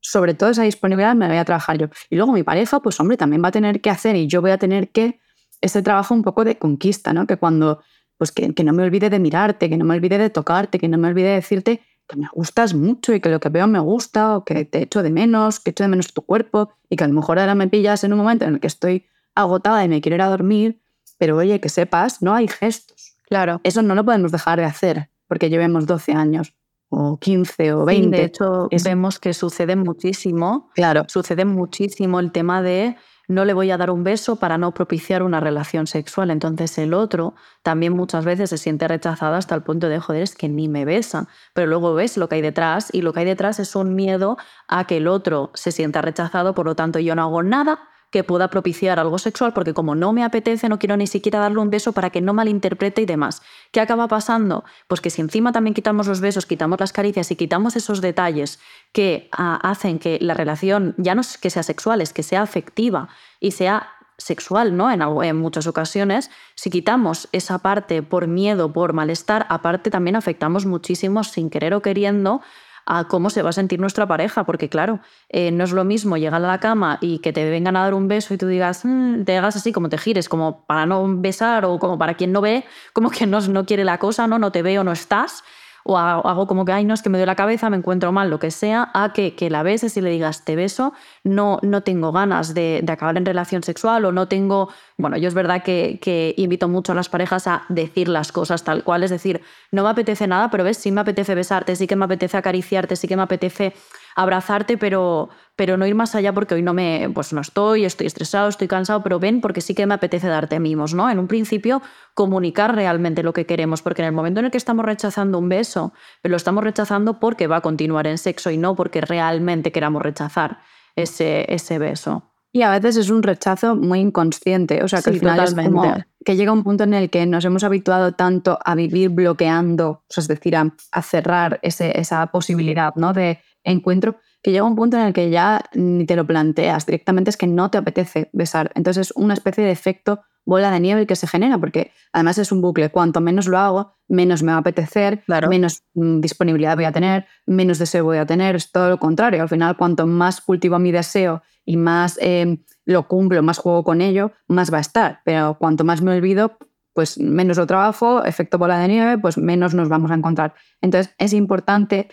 [0.00, 1.88] sobre todo esa disponibilidad me la voy a trabajar yo.
[2.10, 4.50] Y luego mi pareja, pues hombre, también va a tener que hacer y yo voy
[4.50, 5.20] a tener que
[5.60, 7.26] ese trabajo un poco de conquista, ¿no?
[7.26, 7.80] Que cuando,
[8.18, 10.98] pues que, no me olvide de mirarte, que no me olvide de tocarte, que no
[10.98, 14.36] me olvide de decirte que me gustas mucho y que lo que veo me gusta
[14.36, 17.08] o que te echo de menos, que echo de menos tu cuerpo y que a
[17.08, 20.00] lo mejor ahora me pillas en un momento en el que estoy agotada y me
[20.00, 20.80] quiero ir a dormir,
[21.18, 23.60] pero oye, que sepas, no hay gestos Claro.
[23.64, 26.54] Eso no lo podemos dejar de hacer porque llevemos 12 años
[26.88, 28.16] o 15 o 20.
[28.16, 30.70] de hecho, vemos que sucede muchísimo.
[30.74, 31.04] Claro.
[31.08, 32.96] Sucede muchísimo el tema de
[33.28, 36.30] no le voy a dar un beso para no propiciar una relación sexual.
[36.30, 40.34] Entonces el otro también muchas veces se siente rechazado hasta el punto de, joder, es
[40.34, 41.28] que ni me besa.
[41.54, 44.36] Pero luego ves lo que hay detrás y lo que hay detrás es un miedo
[44.68, 47.80] a que el otro se sienta rechazado, por lo tanto yo no hago nada
[48.10, 51.58] que pueda propiciar algo sexual, porque como no me apetece, no quiero ni siquiera darle
[51.58, 53.42] un beso para que no malinterprete y demás.
[53.72, 54.64] ¿Qué acaba pasando?
[54.86, 58.60] Pues que si encima también quitamos los besos, quitamos las caricias y quitamos esos detalles
[58.92, 62.42] que ah, hacen que la relación ya no es que sea sexual, es que sea
[62.42, 63.08] afectiva
[63.40, 64.90] y sea sexual, ¿no?
[64.90, 70.64] En, en muchas ocasiones, si quitamos esa parte por miedo, por malestar, aparte también afectamos
[70.64, 72.40] muchísimo sin querer o queriendo
[72.86, 76.16] a cómo se va a sentir nuestra pareja, porque claro, eh, no es lo mismo
[76.16, 78.84] llegar a la cama y que te vengan a dar un beso y tú digas,
[78.84, 82.32] mm", te hagas así, como te gires, como para no besar o como para quien
[82.32, 84.38] no ve, como que no, no quiere la cosa, ¿no?
[84.38, 85.42] no te ve o no estás
[85.86, 88.28] o hago como que, ay, no, es que me doy la cabeza, me encuentro mal,
[88.28, 91.82] lo que sea, a que, que la beses y le digas, te beso, no, no
[91.82, 95.98] tengo ganas de, acabar en relación sexual o no tengo, bueno, yo es verdad que,
[96.02, 99.84] que, invito mucho a las parejas a decir las cosas tal cual, es decir, no
[99.84, 103.06] me apetece nada, pero ves, sí me apetece besarte, sí que me apetece acariciarte, sí
[103.06, 103.74] que me apetece
[104.16, 108.06] abrazarte, pero, pero no ir más allá porque hoy no me, pues no estoy, estoy
[108.06, 111.08] estresado, estoy cansado, pero ven porque sí que me apetece darte mimos, ¿no?
[111.10, 111.82] En un principio,
[112.14, 115.50] comunicar realmente lo que queremos, porque en el momento en el que estamos rechazando un
[115.50, 120.02] beso, lo estamos rechazando porque va a continuar en sexo y no porque realmente queramos
[120.02, 120.60] rechazar
[120.96, 122.32] ese, ese beso.
[122.52, 125.94] Y a veces es un rechazo muy inconsciente, o sea que al final es como
[126.24, 130.04] que llega un punto en el que nos hemos habituado tanto a vivir bloqueando, o
[130.08, 133.12] sea, es decir, a, cerrar ese, esa posibilidad ¿no?
[133.12, 137.30] de encuentro, que llega un punto en el que ya ni te lo planteas, directamente
[137.30, 138.70] es que no te apetece besar.
[138.74, 142.52] Entonces es una especie de efecto bola de nieve que se genera, porque además es
[142.52, 142.90] un bucle.
[142.90, 147.26] Cuanto menos lo hago, menos me va a apetecer, menos mm, disponibilidad voy a tener,
[147.46, 148.54] menos deseo voy a tener.
[148.54, 149.42] Es todo lo contrario.
[149.42, 154.00] Al final, cuanto más cultivo mi deseo y más em, lo cumplo, más juego con
[154.00, 155.20] ello, más va a estar.
[155.24, 156.56] Pero cuanto más me olvido,
[156.94, 160.54] pues menos lo trabajo, efecto bola de nieve, pues menos nos vamos a encontrar.
[160.80, 162.08] Entonces es importante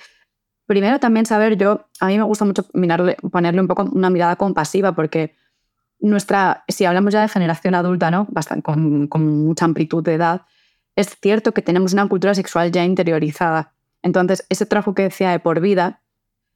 [0.65, 4.36] Primero también saber yo, a mí me gusta mucho mirarle, ponerle un poco una mirada
[4.36, 5.36] compasiva porque
[5.99, 8.28] nuestra, si hablamos ya de generación adulta, ¿no?
[8.30, 10.41] Bastante, con, con mucha amplitud de edad,
[10.95, 13.73] es cierto que tenemos una cultura sexual ya interiorizada.
[14.02, 16.02] Entonces, ese trabajo que decía de por vida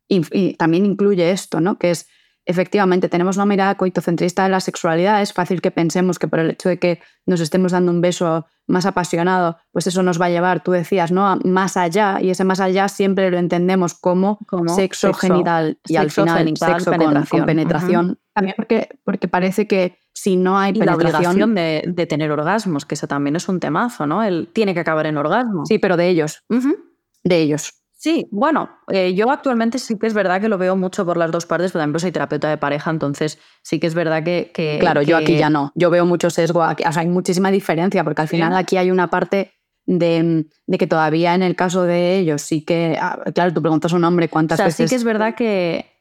[0.07, 1.77] y, también incluye esto, ¿no?
[1.77, 2.07] Que es
[2.47, 6.51] efectivamente tenemos una mirada coitocentrista de la sexualidad, es fácil que pensemos que por el
[6.51, 10.29] hecho de que nos estemos dando un beso más apasionado, pues eso nos va a
[10.29, 11.37] llevar, tú decías, ¿no?
[11.43, 16.53] más allá, y ese más allá siempre lo entendemos como, sexo, genital y al final
[16.57, 17.39] sexo penetración.
[17.39, 18.19] Con, penetración.
[18.33, 21.13] También porque, porque parece que si no hay penetración...
[21.13, 21.55] la obligación
[21.95, 24.23] de, tener orgasmos, que eso también es un temazo, ¿no?
[24.23, 25.65] Él tiene que acabar en orgasmo.
[25.65, 26.43] Sí, pero de ellos.
[27.23, 27.73] De ellos.
[27.99, 31.31] Sí, bueno, eh, yo actualmente sí que es verdad que lo veo mucho por las
[31.31, 34.77] dos partes, pero también soy terapeuta de pareja, entonces sí que es verdad que...
[34.79, 38.03] claro, yo aquí ya no, yo veo mucho sesgo, aquí, o sea, hay muchísima diferencia,
[38.03, 39.51] porque al final aquí hay una parte
[39.87, 40.45] de,
[40.77, 44.03] que todavía en el caso de ellos sí que, ah, claro, tú preguntas a un
[44.03, 44.89] hombre cuántas o sea, veces...
[44.89, 45.91] Sí que es verdad que...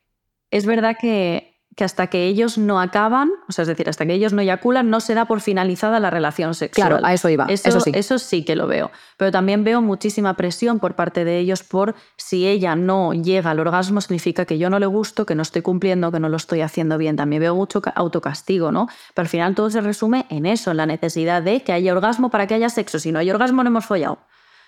[0.50, 1.45] Es verdad que
[1.76, 4.88] que hasta que ellos no acaban, o sea, es decir, hasta que ellos no eyaculan,
[4.88, 6.88] no se da por finalizada la relación sexual.
[6.88, 7.44] Claro, a eso iba.
[7.50, 7.92] Eso, sí.
[7.94, 8.90] Eso sí que lo veo.
[9.18, 13.60] Pero también veo muchísima presión por parte de ellos por si ella no llega al
[13.60, 16.62] orgasmo, significa que yo no le gusto, que no estoy cumpliendo, que no lo estoy
[16.62, 17.16] haciendo bien.
[17.16, 18.88] También veo mucho autocastigo, ¿no?
[19.14, 22.30] Pero al final todo se resume en eso, en la necesidad de que haya orgasmo
[22.30, 22.98] para que haya sexo.
[22.98, 24.20] Si no hay orgasmo, no hemos follado.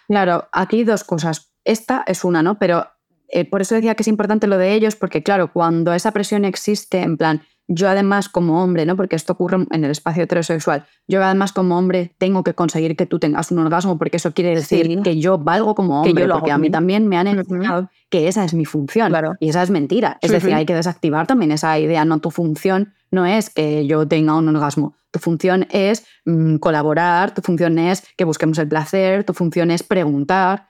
[0.09, 1.55] Claro, aquí dos cosas.
[1.65, 2.59] Esta es una, ¿no?
[2.59, 2.87] Pero
[3.29, 6.45] eh, por eso decía que es importante lo de ellos, porque claro, cuando esa presión
[6.45, 8.97] existe, en plan, yo además como hombre, ¿no?
[8.97, 13.05] Porque esto ocurre en el espacio heterosexual, yo además como hombre tengo que conseguir que
[13.05, 16.59] tú tengas un orgasmo, porque eso quiere decir que yo valgo como hombre, porque a
[16.59, 19.13] mí también me han enseñado que esa es mi función.
[19.41, 20.19] Y esa es mentira.
[20.23, 24.07] Es decir, hay que desactivar también esa idea, no tu función no es que yo
[24.07, 24.95] tenga un orgasmo.
[25.11, 29.83] Tu función es mm, colaborar, tu función es que busquemos el placer, tu función es
[29.83, 30.68] preguntar,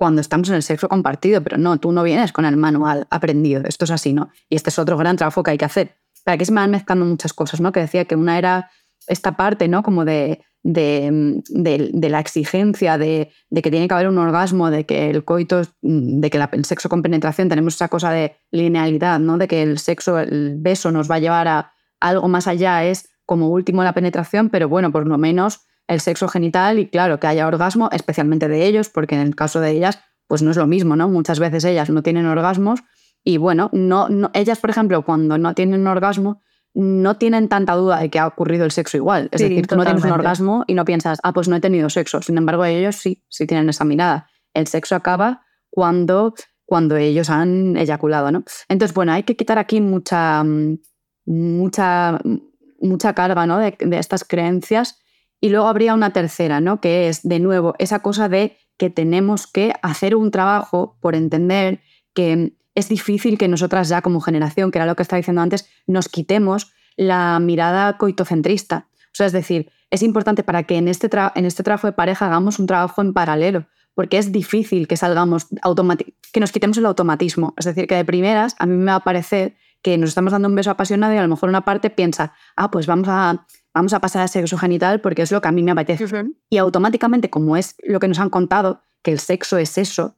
[0.00, 3.64] cuando estamos en el sexo compartido, pero no, tú no vienes con el manual aprendido,
[3.66, 4.30] esto es así, ¿no?
[4.48, 5.94] Y este es otro gran trabajo que hay que hacer.
[6.24, 7.70] Para que se me van mezclando muchas cosas, ¿no?
[7.70, 8.70] Que decía que una era
[9.06, 9.82] esta parte, ¿no?
[9.82, 15.22] Como de, de, la exigencia de, que tiene que haber un orgasmo, de que el
[15.26, 19.36] coito, de que el sexo con penetración tenemos esa cosa de linealidad, ¿no?
[19.36, 23.10] De que el sexo, el beso nos va a llevar a algo más allá, es
[23.26, 27.26] como último la penetración, pero bueno, por lo menos el sexo genital y claro, que
[27.26, 29.98] haya orgasmo, especialmente de ellos, porque en el caso de ellas,
[30.28, 31.08] pues no es lo mismo, ¿no?
[31.08, 32.84] Muchas veces ellas no tienen orgasmos
[33.24, 36.40] y bueno, no, ellas, por ejemplo, cuando no tienen orgasmo,
[36.74, 39.28] no tienen tanta duda de que ha ocurrido el sexo igual.
[39.32, 41.90] Es decir, tú no tienes un orgasmo y no piensas, ah, pues no he tenido
[41.90, 42.22] sexo.
[42.22, 44.28] Sin embargo, ellos sí, sí tienen esa mirada.
[44.54, 48.44] El sexo acaba cuando, cuando ellos han eyaculado, ¿no?
[48.68, 50.44] Entonces, bueno, hay que quitar aquí mucha,
[51.26, 52.20] mucha,
[52.80, 53.58] mucha carga ¿no?
[53.58, 55.00] de, de estas creencias
[55.40, 56.80] y luego habría una tercera, ¿no?
[56.80, 61.80] Que es, de nuevo, esa cosa de que tenemos que hacer un trabajo por entender
[62.14, 65.68] que es difícil que nosotras ya como generación, que era lo que estaba diciendo antes,
[65.86, 68.88] nos quitemos la mirada coitocentrista.
[69.06, 72.26] O sea, es decir, es importante para que en este, en este trabajo de pareja
[72.26, 75.48] hagamos un trabajo en paralelo, porque es difícil que salgamos
[76.32, 77.54] que nos quitemos el automatismo.
[77.56, 80.48] Es decir, que de primeras a mí me va a parecer que nos estamos dando
[80.48, 83.92] un beso apasionado y a lo mejor una parte piensa, ah, pues vamos a vamos
[83.92, 86.04] a pasar a sexo genital porque es lo que a mí me apetece.
[86.48, 90.16] Y automáticamente, como es lo que nos han contado, que el sexo es eso,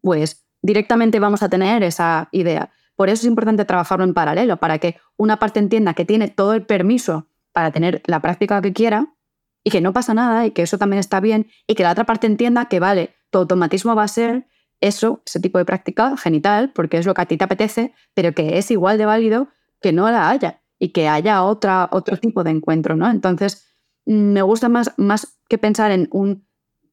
[0.00, 2.70] pues directamente vamos a tener esa idea.
[2.96, 6.54] Por eso es importante trabajarlo en paralelo, para que una parte entienda que tiene todo
[6.54, 9.14] el permiso para tener la práctica que quiera
[9.64, 12.04] y que no pasa nada y que eso también está bien y que la otra
[12.04, 14.46] parte entienda que, vale, tu automatismo va a ser
[14.80, 18.32] eso, ese tipo de práctica genital, porque es lo que a ti te apetece, pero
[18.32, 19.48] que es igual de válido
[19.80, 23.08] que no la haya y que haya otra, otro tipo de encuentro, ¿no?
[23.08, 23.72] Entonces,
[24.04, 26.44] me gusta más, más que pensar en un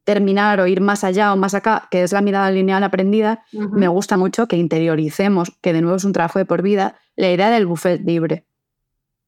[0.04, 3.88] terminar o ir más allá o más acá, que es la mirada lineal aprendida, me
[3.88, 7.50] gusta mucho que interioricemos, que de nuevo es un trabajo de por vida, la idea
[7.50, 8.46] del buffet libre.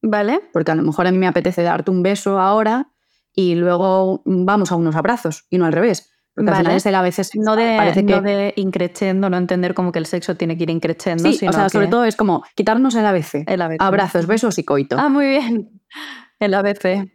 [0.03, 0.41] ¿Vale?
[0.53, 2.91] Porque a lo mejor a mí me apetece darte un beso ahora
[3.33, 6.10] y luego vamos a unos abrazos y no al revés.
[6.33, 9.99] Porque al final a veces no de, parece no de increchendo, no entender como que
[9.99, 11.31] el sexo tiene que ir increchendo.
[11.31, 13.43] Sí, o sea, sobre todo es como quitarnos el ABC.
[13.47, 13.77] El ABC.
[13.79, 14.97] Abrazos, besos y coito.
[14.97, 15.81] Ah, muy bien.
[16.39, 17.11] El ABC.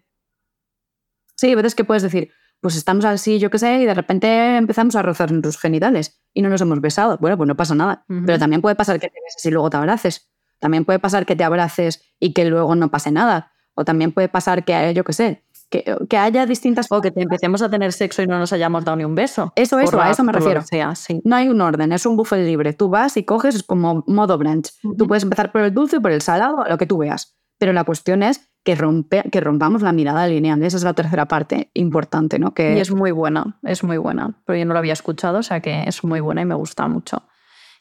[1.34, 4.56] Sí, a veces que puedes decir, pues estamos así, yo qué sé, y de repente
[4.56, 7.16] empezamos a rozar nuestros genitales y no nos hemos besado.
[7.18, 8.04] Bueno, pues no pasa nada.
[8.08, 10.30] Pero también puede pasar que te beses y luego te abraces.
[10.58, 13.52] También puede pasar que te abraces y que luego no pase nada.
[13.74, 16.86] O también puede pasar que, yo qué sé, que, haya distintas...
[16.90, 19.52] O que empecemos a tener sexo y no nos hayamos dado ni un beso.
[19.56, 20.62] Eso, eso, a eso me refiero.
[20.62, 21.20] Sea, sí.
[21.24, 22.72] No hay un orden, es un buffet libre.
[22.72, 24.72] Tú vas y coges como modo brunch.
[24.96, 27.36] Tú puedes empezar por el dulce, por el salado, lo que tú veas.
[27.58, 30.62] Pero la cuestión es que, rompe, que rompamos la mirada lineal.
[30.62, 32.52] Esa es la tercera parte importante, ¿no?
[32.52, 32.76] Que...
[32.76, 34.40] Y es muy buena, es muy buena.
[34.44, 36.86] Pero yo no lo había escuchado, o sea que es muy buena y me gusta
[36.88, 37.22] mucho.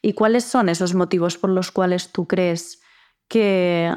[0.02, 2.82] ¿Y cuáles son esos motivos por los cuales tú crees
[3.28, 3.92] que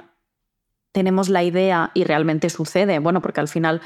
[0.93, 2.99] tenemos la idea y realmente sucede.
[2.99, 3.81] Bueno, porque al final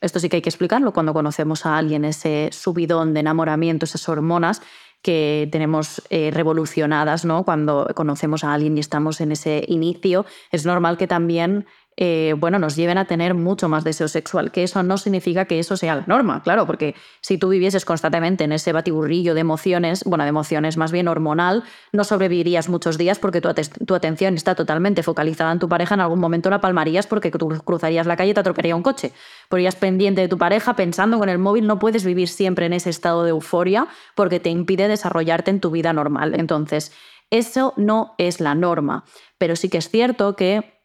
[0.00, 4.08] esto sí que hay que explicarlo cuando conocemos a alguien, ese subidón de enamoramiento, esas
[4.08, 4.62] hormonas
[5.02, 7.44] que tenemos eh, revolucionadas, ¿no?
[7.44, 11.66] Cuando conocemos a alguien y estamos en ese inicio, es normal que también
[12.00, 15.58] eh, bueno, nos lleven a tener mucho más deseo sexual, que eso no significa que
[15.58, 20.04] eso sea la norma, claro, porque si tú vivieses constantemente en ese batiburrillo de emociones,
[20.04, 25.02] bueno, de emociones más bien hormonal, no sobrevivirías muchos días porque tu, atención está totalmente
[25.02, 28.34] focalizada en tu pareja, en algún momento la palmarías porque tú cruzarías la calle y
[28.34, 29.10] te atropellaría un coche.
[29.48, 32.90] Podrías pendiente de tu pareja, pensando con el móvil, no puedes vivir siempre en ese
[32.90, 36.38] estado de euforia porque te impide desarrollarte en tu vida normal.
[36.38, 36.92] Entonces,
[37.30, 39.04] eso no es la norma,
[39.36, 40.77] pero sí que es cierto que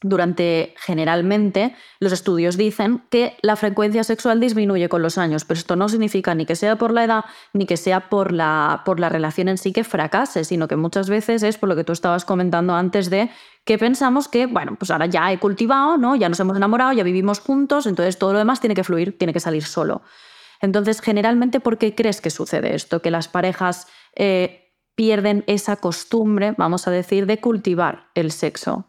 [0.00, 5.74] durante generalmente los estudios dicen que la frecuencia sexual disminuye con los años, pero esto
[5.74, 9.08] no significa ni que sea por la edad ni que sea por la, por la
[9.08, 12.24] relación en sí que fracase, sino que muchas veces es por lo que tú estabas
[12.24, 13.30] comentando antes de
[13.64, 16.16] que pensamos que, bueno, pues ahora ya he cultivado, ¿no?
[16.16, 19.32] Ya nos hemos enamorado, ya vivimos juntos, entonces todo lo demás tiene que fluir, tiene
[19.32, 20.02] que salir solo.
[20.60, 23.02] Entonces, generalmente, ¿por qué crees que sucede esto?
[23.02, 23.86] Que las parejas
[24.16, 28.86] eh, pierden esa costumbre, vamos a decir, de cultivar el sexo.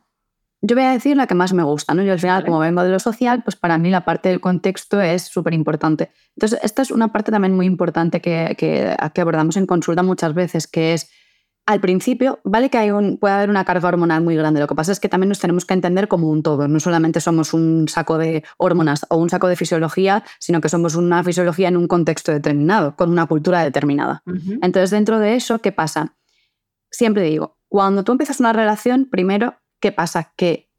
[0.62, 2.04] Yo voy a decir la que más me gusta, ¿no?
[2.04, 5.00] Yo al final, como vengo de lo social, pues para mí la parte del contexto
[5.00, 6.12] es súper importante.
[6.36, 10.34] Entonces, esta es una parte también muy importante que, que, que, abordamos en consulta muchas
[10.34, 11.10] veces, que es,
[11.66, 14.76] al principio, vale que hay un, puede haber una carga hormonal muy grande, lo que
[14.76, 17.88] pasa es que también nos tenemos que entender como un todo, no solamente somos un
[17.88, 21.88] saco de hormonas o un saco de fisiología, sino que somos una fisiología en un
[21.88, 24.24] contexto determinado, con una cultura determinada.
[24.62, 26.18] Entonces, dentro de eso, ¿qué pasa?
[26.92, 30.34] Siempre digo, cuando tú empiezas una relación, primero ¿qué pasa?
[30.36, 30.70] Que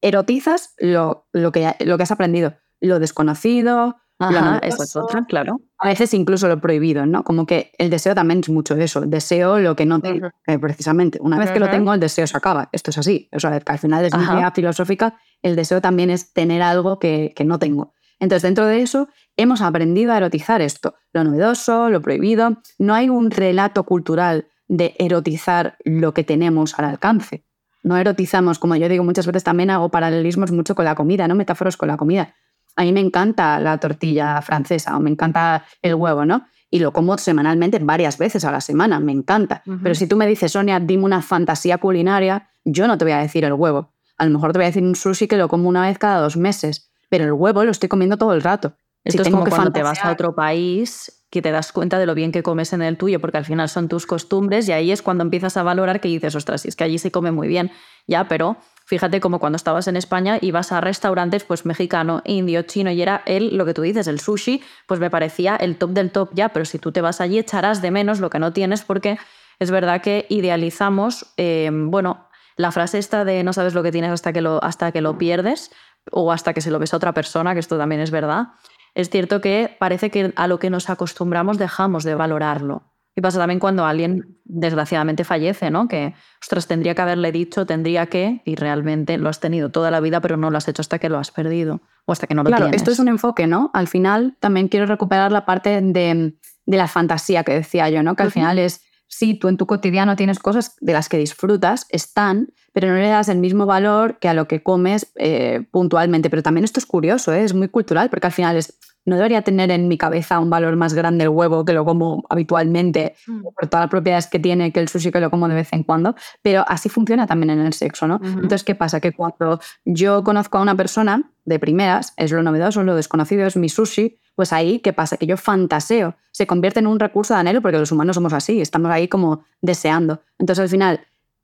[0.00, 3.96] erotizas lo, lo, que, lo que has aprendido, lo desconocido.
[4.18, 5.62] Ajá, eso es otra, claro.
[5.78, 7.24] A veces incluso lo prohibido, ¿no?
[7.24, 9.02] Como que el deseo también es mucho eso.
[9.02, 10.28] El deseo lo que no tengo,
[10.60, 11.18] precisamente.
[11.22, 12.68] Una vez que lo tengo, el deseo se acaba.
[12.72, 13.30] Esto es así.
[13.32, 15.18] O sea, que al final es una idea filosófica.
[15.40, 17.94] El deseo también es tener algo que, que no tengo.
[18.18, 20.96] Entonces, dentro de eso, hemos aprendido a erotizar esto.
[21.14, 22.58] Lo novedoso, lo prohibido.
[22.78, 27.46] No hay un relato cultural de erotizar lo que tenemos al alcance
[27.82, 31.34] no erotizamos, como yo digo muchas veces también hago paralelismos mucho con la comida, ¿no?
[31.34, 32.34] Metáforos con la comida.
[32.76, 36.46] A mí me encanta la tortilla francesa o me encanta el huevo, ¿no?
[36.70, 39.62] Y lo como semanalmente varias veces a la semana, me encanta.
[39.82, 43.18] Pero si tú me dices, Sonia, dime una fantasía culinaria, yo no te voy a
[43.18, 43.92] decir el huevo.
[44.16, 46.20] A lo mejor te voy a decir un sushi que lo como una vez cada
[46.20, 48.76] dos meses, pero el huevo lo estoy comiendo todo el rato.
[49.02, 52.14] Esto es como cuando te vas a otro país que te das cuenta de lo
[52.14, 55.00] bien que comes en el tuyo, porque al final son tus costumbres y ahí es
[55.00, 57.70] cuando empiezas a valorar que dices, ostras, es que allí se come muy bien,
[58.06, 62.62] ya, pero fíjate como cuando estabas en España y vas a restaurantes pues mexicano, indio,
[62.62, 65.90] chino y era él, lo que tú dices, el sushi, pues me parecía el top
[65.90, 68.52] del top ya, pero si tú te vas allí echarás de menos lo que no
[68.52, 69.16] tienes porque
[69.60, 72.26] es verdad que idealizamos, eh, bueno,
[72.56, 75.16] la frase esta de no sabes lo que tienes hasta que lo, hasta que lo
[75.16, 75.70] pierdes
[76.10, 78.48] o hasta que se lo ves a otra persona, que esto también es verdad,
[78.94, 82.90] es cierto que parece que a lo que nos acostumbramos dejamos de valorarlo.
[83.16, 85.88] Y pasa también cuando alguien desgraciadamente fallece, ¿no?
[85.88, 90.00] Que, ostras, tendría que haberle dicho, tendría que, y realmente lo has tenido toda la
[90.00, 92.44] vida, pero no lo has hecho hasta que lo has perdido o hasta que no
[92.44, 92.80] lo claro, tienes.
[92.80, 93.70] esto es un enfoque, ¿no?
[93.74, 96.34] Al final también quiero recuperar la parte de,
[96.66, 98.14] la fantasía que decía yo, ¿no?
[98.14, 98.84] Que al final es,
[99.20, 103.08] sí, tú en tu cotidiano tienes cosas de las que disfrutas, están, pero no le
[103.08, 106.30] das el mismo valor que a lo que comes eh, puntualmente.
[106.30, 107.44] Pero también esto es curioso, ¿eh?
[107.44, 110.74] es muy cultural, porque al final es, no debería tener en mi cabeza un valor
[110.76, 113.42] más grande el huevo que lo como habitualmente, mm.
[113.42, 115.82] por todas las propiedades que tiene, que el sushi que lo como de vez en
[115.82, 118.20] cuando, pero así funciona también en el sexo, ¿no?
[118.22, 119.00] Entonces, ¿qué pasa?
[119.00, 123.56] Que cuando yo conozco a una persona de primeras, es lo novedoso, lo desconocido, es
[123.58, 125.18] mi sushi, pues ahí, ¿qué pasa?
[125.18, 128.62] Que yo fantaseo, se convierte en un recurso de anhelo porque los humanos somos así,
[128.62, 130.22] estamos ahí como deseando.
[130.38, 131.00] Entonces, al final,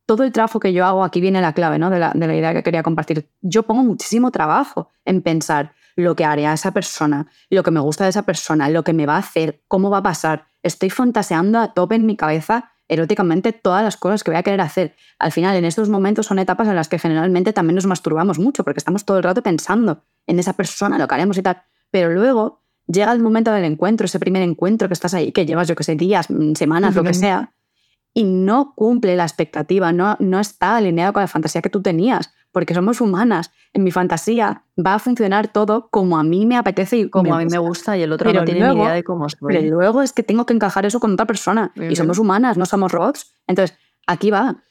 [0.07, 1.91] todo el trabajo que yo hago, aquí viene la clave ¿no?
[1.91, 3.29] de, la, de la idea que quería compartir.
[3.43, 7.81] Yo pongo muchísimo trabajo en pensar lo que haré a esa persona, lo que me
[7.81, 10.47] gusta de esa persona, lo que me va a hacer, cómo va a pasar.
[10.63, 14.63] Estoy fantaseando a tope en mi cabeza eróticamente todas las cosas que voy a querer
[14.63, 14.97] hacer.
[15.19, 18.65] Al final, en estos momentos son etapas en las que generalmente también nos masturbamos mucho,
[18.65, 21.63] porque estamos todo el rato pensando en esa persona, lo que haremos y tal.
[21.91, 25.69] Pero luego llega el momento del encuentro, ese primer encuentro que estás ahí, que llevas,
[25.69, 27.53] yo que sé, días, mm, semanas, lo que sea,
[28.15, 32.33] y no cumple la expectativa, no, no está alineado con la fantasía que tú tenías,
[32.51, 33.51] porque somos humanas.
[33.75, 37.39] En mi fantasía va a funcionar todo como a mí me apetece y como a
[37.41, 39.39] mí me gusta y el otro no tiene ni idea de cómo soy.
[39.49, 42.65] Pero luego es que tengo que encajar eso con otra persona y somos humanas, no
[42.65, 43.35] somos robots.
[43.47, 43.77] Entonces,
[44.07, 44.63] aquí va.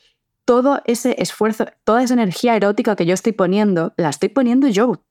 [0.45, 5.03] Todo ese esfuerzo, toda esa energía erótica que yo estoy poniendo, la estoy poniendo yo.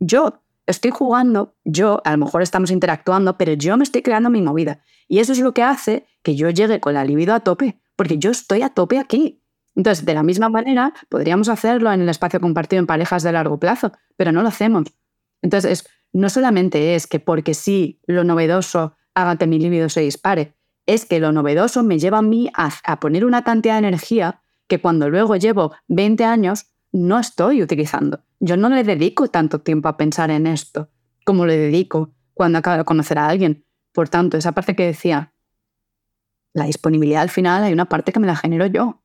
[0.00, 4.42] Yo estoy jugando, yo, a lo mejor estamos interactuando, pero yo me estoy creando mi
[4.42, 4.82] movida.
[5.08, 8.18] Y eso es lo que hace que yo llegue con la libido a tope, porque
[8.18, 9.42] yo estoy a tope aquí.
[9.74, 13.58] Entonces, de la misma manera, podríamos hacerlo en el espacio compartido en parejas de largo
[13.58, 14.84] plazo, pero no lo hacemos.
[15.42, 20.56] Entonces, no solamente es que porque sí lo novedoso haga que mi libido se dispare,
[20.86, 24.42] es que lo novedoso me lleva a mí a, a poner una cantidad de energía
[24.66, 28.20] que cuando luego llevo 20 años no estoy utilizando.
[28.40, 30.88] Yo no le dedico tanto tiempo a pensar en esto
[31.24, 33.64] como le dedico cuando acabo de conocer a alguien.
[33.92, 35.32] Por tanto, esa parte que decía,
[36.52, 39.02] la disponibilidad al final hay una parte que me la genero yo.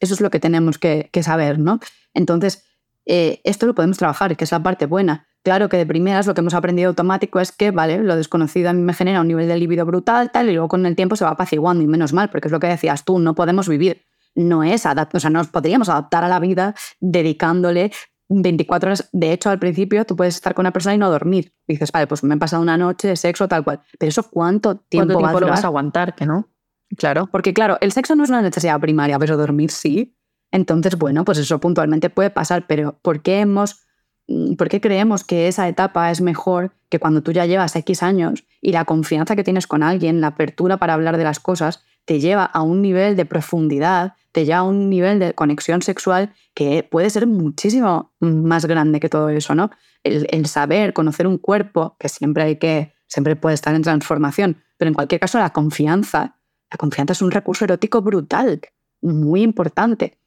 [0.00, 1.78] Eso es lo que tenemos que, saber, ¿no?
[2.14, 2.64] Entonces,
[3.06, 5.28] eh, esto lo podemos trabajar, que es la parte buena.
[5.44, 8.72] Claro que de primeras lo que hemos aprendido automático es que, vale, lo desconocido a
[8.72, 11.24] mí me genera un nivel de libido brutal, tal, y luego con el tiempo se
[11.24, 14.04] va apaciguando, y menos mal, porque es lo que decías tú, no podemos vivir
[14.34, 17.92] no es adaptar, o sea, nos podríamos adaptar a la vida dedicándole
[18.28, 19.08] 24 horas.
[19.12, 21.52] De hecho, al principio tú puedes estar con una persona y no dormir.
[21.66, 23.80] dices, vale, pues me he pasado una noche de sexo, tal cual.
[23.98, 26.14] Pero eso, ¿cuánto tiempo, ¿Cuánto lo vas a aguantar?
[26.14, 26.48] Que no.
[26.96, 27.28] Claro.
[27.30, 30.16] Porque, claro, el sexo no es una necesidad primaria, pero dormir sí.
[30.50, 33.86] Entonces, bueno, pues eso puntualmente puede pasar, pero ¿por qué hemos
[34.28, 38.02] Mm, ¿por qué creemos que esa etapa es mejor que cuando tú ya llevas X
[38.02, 41.84] años y la confianza que tienes con alguien, la apertura para hablar de las cosas,
[42.04, 46.34] te lleva a un nivel de profundidad, te lleva a un nivel de conexión sexual
[46.54, 49.70] que puede ser muchísimo más grande que todo eso, ¿no?
[50.02, 54.88] El, saber, conocer un cuerpo, que siempre hay que, siempre puede estar en transformación, pero
[54.88, 56.38] en cualquier caso la confianza,
[56.70, 58.60] la confianza es un recurso erótico brutal,
[59.00, 60.18] muy importante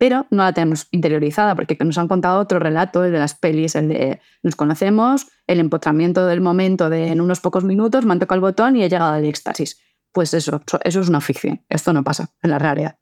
[0.00, 3.74] pero no la tenemos interiorizada porque nos han contado otro relato, el de las pelis,
[3.74, 8.18] el de nos conocemos, el empotramiento del momento de en unos pocos minutos me han
[8.18, 9.78] tocado el botón y he llegado al éxtasis.
[10.12, 12.98] Pues eso, eso es una ficción, esto no pasa en la realidad.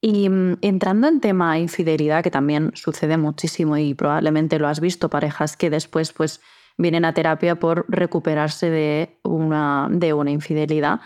[0.00, 5.10] Y mm, entrando en tema infidelidad, que también sucede muchísimo y probablemente lo has visto,
[5.10, 6.40] parejas que después pues
[6.78, 11.00] vienen a terapia por recuperarse de una, de una infidelidad.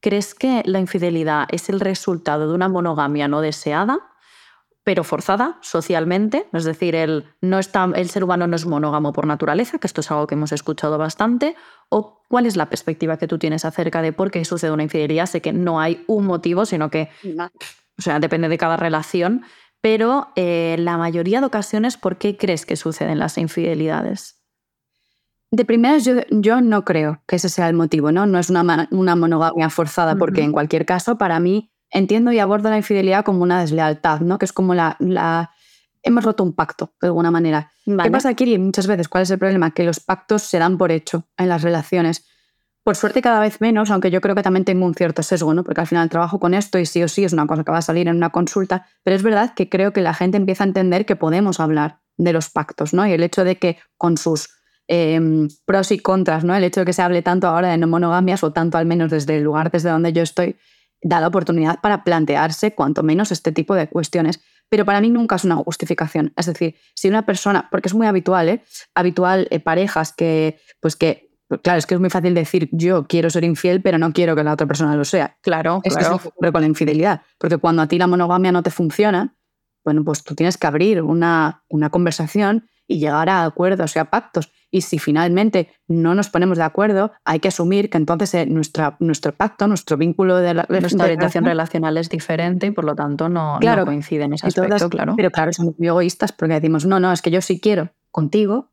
[0.00, 3.98] ¿Crees que la infidelidad es el resultado de una monogamia no deseada,
[4.84, 6.48] pero forzada socialmente?
[6.52, 10.00] Es decir, el, no está, el ser humano no es monógamo por naturaleza, que esto
[10.00, 11.56] es algo que hemos escuchado bastante.
[11.90, 15.26] ¿O cuál es la perspectiva que tú tienes acerca de por qué sucede una infidelidad?
[15.26, 17.10] Sé que no hay un motivo, sino que
[17.98, 19.42] o sea, depende de cada relación.
[19.80, 24.42] Pero eh, la mayoría de ocasiones, ¿por qué crees que suceden las infidelidades?
[25.50, 28.26] De primeras, yo, no creo que ese sea el motivo, ¿no?
[28.26, 32.70] No es una, una monogamia forzada, porque en cualquier caso, para mí, entiendo y abordo
[32.70, 34.38] la infidelidad como una deslealtad, ¿no?
[34.38, 34.96] Que es como la.
[35.00, 35.50] la...
[36.02, 37.72] Hemos roto un pacto, de alguna manera.
[37.84, 38.56] ¿Qué pasa aquí?
[38.58, 39.72] Muchas veces, ¿cuál es el problema?
[39.72, 42.24] Que los pactos se dan por hecho en las relaciones.
[42.84, 45.64] Por suerte, cada vez menos, aunque yo creo que también tengo un cierto sesgo, ¿no?
[45.64, 47.78] Porque al final trabajo con esto y sí o sí es una cosa que va
[47.78, 48.86] a salir en una consulta.
[49.02, 52.32] Pero es verdad que creo que la gente empieza a entender que podemos hablar de
[52.32, 53.06] los pactos, ¿no?
[53.06, 54.48] Y el hecho de que con sus
[54.90, 56.54] Em, pros y contras, ¿no?
[56.54, 59.10] El hecho de que se hable tanto ahora de no monogamias o tanto al menos
[59.10, 60.56] desde el lugar desde donde yo estoy,
[61.02, 64.40] da la oportunidad para plantearse cuanto menos este tipo de cuestiones.
[64.68, 66.32] Pero para mí nunca es una justificación.
[66.36, 68.62] Es decir, si una persona, porque es muy habitual, ¿eh?
[68.94, 71.30] Habitual eh, parejas que, pues que,
[71.62, 74.44] claro, es que es muy fácil decir yo quiero ser infiel, pero no quiero que
[74.44, 75.38] la otra persona lo sea.
[75.40, 76.18] Claro, es claro.
[76.18, 77.22] que es con la infidelidad.
[77.38, 79.34] Porque cuando a ti la monogamia no te funciona,
[79.84, 84.06] bueno, pues tú tienes que abrir una, una conversación y llegar a acuerdos y a
[84.06, 84.50] pactos.
[84.70, 88.96] Y si finalmente no nos ponemos de acuerdo, hay que asumir que entonces eh, nuestra,
[89.00, 93.28] nuestro pacto, nuestro vínculo de la nuestra orientación relacional es diferente y por lo tanto
[93.28, 95.14] no, claro, coincide en ese aspecto, claro.
[95.16, 98.70] Pero claro, somos muy egoístas porque decimos, no, no, es que yo sí quiero contigo,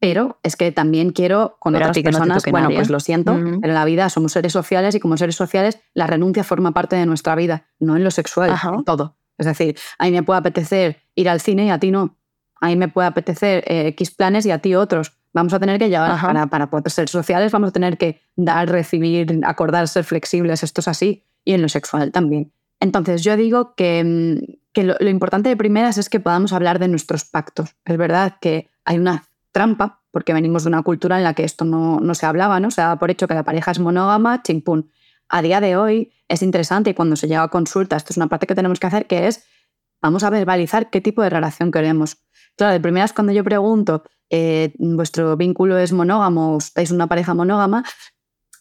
[0.00, 2.42] pero es que también quiero con otras personas.
[2.50, 5.78] bueno, pues lo siento, pero en la vida somos seres sociales y como seres sociales
[5.94, 9.16] la renuncia forma parte de nuestra vida, no en lo sexual, en todo.
[9.38, 12.18] Es decir, a mí me puede apetecer ir al cine y a ti no.
[12.60, 15.78] A mí me puede apetecer eh, X planes y a ti otros vamos a tener
[15.78, 20.04] que llevar, para, para, poder ser sociales, vamos a tener que dar, recibir, acordar, ser
[20.04, 22.52] flexibles, esto es así, y en lo sexual también.
[22.80, 26.88] Entonces yo digo que, mm, que lo, importante de primeras es que podamos hablar de
[26.88, 27.76] nuestros pactos.
[27.84, 31.64] Es verdad que hay una trampa, porque venimos de una cultura en la que esto
[31.64, 32.70] no, no se hablaba, ¿no?
[32.70, 34.84] Se daba por hecho que la pareja es monógama, pum.
[35.28, 38.26] A día de hoy es interesante y cuando se llega a consulta, esto es una
[38.26, 39.44] parte que tenemos que hacer, que es,
[40.00, 42.18] vamos a verbalizar qué tipo de relación queremos.
[42.56, 47.84] Claro, de primeras cuando yo pregunto, eh, vuestro vínculo es monógamo, estáis una pareja monógama,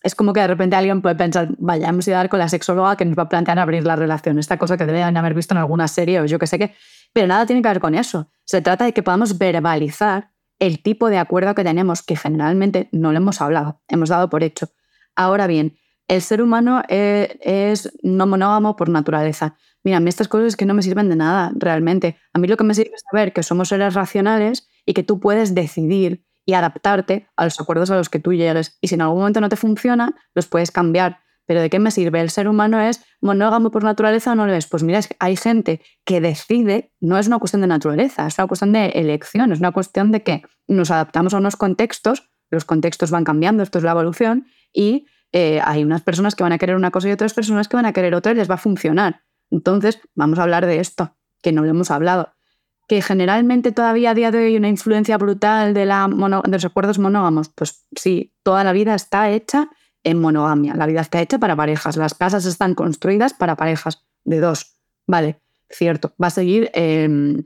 [0.02, 2.48] es como que de repente alguien puede pensar, vaya, hemos ido a dar con la
[2.48, 5.54] sexóloga que nos va a plantear abrir la relación, esta cosa que deben haber visto
[5.54, 6.74] en alguna serie o yo que sé qué.
[7.12, 8.32] Pero nada tiene que ver con eso.
[8.46, 13.12] Se trata de que podamos verbalizar el tipo de acuerdo que tenemos, que generalmente no
[13.12, 14.70] lo hemos hablado, hemos dado por hecho.
[15.16, 15.78] Ahora bien,
[16.10, 19.56] el ser humano eh, es no monógamo por naturaleza.
[19.84, 22.18] Mira, a mí estas cosas que no me sirven de nada realmente.
[22.34, 25.20] A mí lo que me sirve es saber que somos seres racionales y que tú
[25.20, 28.78] puedes decidir y adaptarte a los acuerdos a los que tú llegues.
[28.82, 31.20] Y si en algún momento no te funciona, los puedes cambiar.
[31.46, 32.22] Pero ¿de qué me sirve?
[32.22, 34.66] ¿El ser humano es monógamo por naturaleza o no lo es?
[34.66, 38.74] Pues mira, hay gente que decide, no es una cuestión de naturaleza, es una cuestión
[38.74, 43.24] de elección, es una cuestión de que nos adaptamos a unos contextos, los contextos van
[43.24, 46.92] cambiando, esto es la evolución, y eh, hay unas personas que van a querer una
[46.92, 49.24] cosa y otras personas que van a querer otra y les va a funcionar.
[49.52, 52.34] Entonces, vamos a hablar de esto, que no lo hemos hablado
[52.90, 56.66] que generalmente todavía a día de hoy hay una influencia brutal de, la de los
[56.66, 59.70] acuerdos monógamos, pues sí, toda la vida está hecha
[60.04, 64.40] en monogamia, la vida está hecha para parejas, las casas están construidas para parejas de
[64.40, 67.44] dos, vale, cierto, va a seguir, em,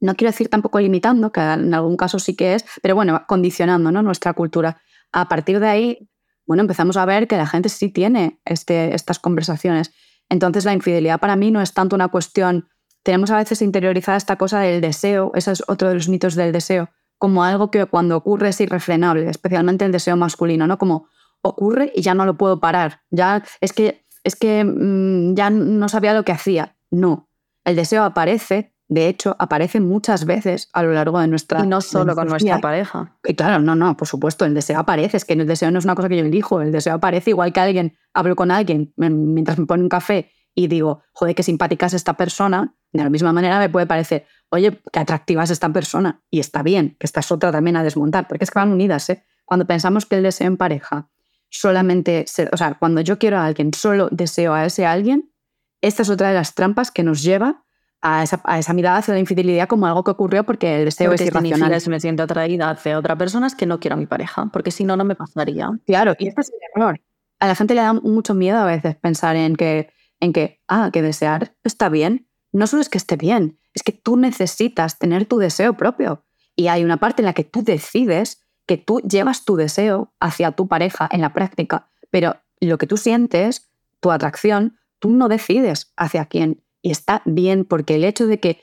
[0.00, 3.92] no quiero decir tampoco limitando, que en algún caso sí que es, pero bueno, condicionando
[3.92, 4.02] ¿no?
[4.02, 4.80] nuestra cultura.
[5.12, 6.08] A partir de ahí,
[6.46, 9.92] bueno, empezamos a ver que la gente sí tiene este, estas conversaciones
[10.28, 12.68] Entonces la infidelidad para mí no es tanto una cuestión,
[13.02, 16.52] tenemos a veces interiorizada esta cosa del deseo, ese es otro de los mitos del
[16.52, 16.88] deseo,
[17.18, 20.78] como algo que cuando ocurre es irrefrenable, especialmente el deseo masculino, ¿no?
[20.78, 21.08] Como
[21.42, 25.88] ocurre y ya no lo puedo parar, ya es que, es que mm, ya no
[25.88, 26.76] sabía lo que hacía.
[26.90, 27.28] No,
[27.64, 31.80] el deseo aparece, de hecho, aparece muchas veces a lo largo de nuestra Y no
[31.80, 33.16] solo con nuestra pareja.
[33.24, 35.84] Y claro, no, no, por supuesto, el deseo aparece, es que el deseo no es
[35.84, 39.58] una cosa que yo elijo, el deseo aparece igual que alguien, hablo con alguien mientras
[39.58, 43.32] me pone un café y digo, joder, qué simpática es esta persona, de la misma
[43.32, 47.20] manera me puede parecer, oye, qué atractiva es esta persona, y está bien, que esta
[47.20, 49.24] es otra también a desmontar, porque es que van unidas, ¿eh?
[49.44, 51.10] Cuando pensamos que el deseo en pareja
[51.50, 55.32] solamente, o sea, cuando yo quiero a alguien, solo deseo a ese alguien,
[55.80, 57.63] esta es otra de las trampas que nos lleva
[58.06, 61.80] a esa, mirada hacia la infidelidad como algo que ocurrió porque el deseo es irracional.
[61.80, 64.70] Si me siento atraída hacia otra persona es que no quiero a mi pareja, porque
[64.70, 65.70] si no, no me pasaría.
[65.86, 67.00] Claro, y este es el error.
[67.40, 69.90] A la gente le da mucho miedo a veces pensar en que,
[70.20, 72.28] en que, ah, que desear está bien.
[72.52, 76.24] No solo es que esté bien, es que tú necesitas tener tu deseo propio.
[76.54, 80.52] Y hay una parte en la que tú decides que tú llevas tu deseo hacia
[80.52, 85.92] tu pareja en la práctica, pero lo que tú sientes, tu atracción, tú no decides
[85.96, 86.63] hacia quién.
[86.84, 88.60] Y está bien porque el hecho de que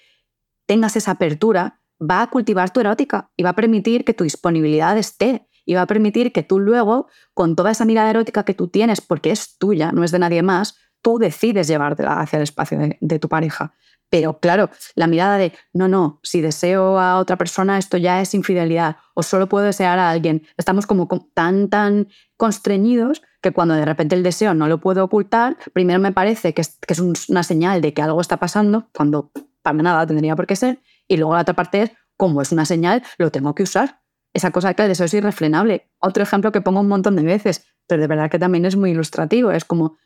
[0.67, 4.95] tengas esa apertura va a cultivar tu erótica y va a permitir que tu disponibilidad
[4.95, 8.67] esté y va a permitir que tú luego, con toda esa mirada erótica que tú
[8.67, 12.77] tienes, porque es tuya, no es de nadie más, tú decides llevártela hacia el espacio
[12.99, 13.73] de, tu pareja.
[14.11, 18.33] Pero claro, la mirada de, no, no, si deseo a otra persona, esto ya es
[18.33, 20.45] infidelidad, o solo puedo desear a alguien.
[20.57, 25.55] Estamos como tan, tan constreñidos que cuando de repente el deseo no lo puedo ocultar,
[25.71, 26.99] primero me parece que es,
[27.29, 29.31] una señal de que algo está pasando, cuando
[29.61, 32.65] para nada tendría por qué ser, y luego la otra parte es, como es una
[32.65, 34.01] señal, lo tengo que usar.
[34.33, 35.89] Esa cosa que el deseo es irrefrenable.
[35.99, 38.91] Otro ejemplo que pongo un montón de veces, pero de verdad que también es muy
[38.91, 39.97] ilustrativo, es como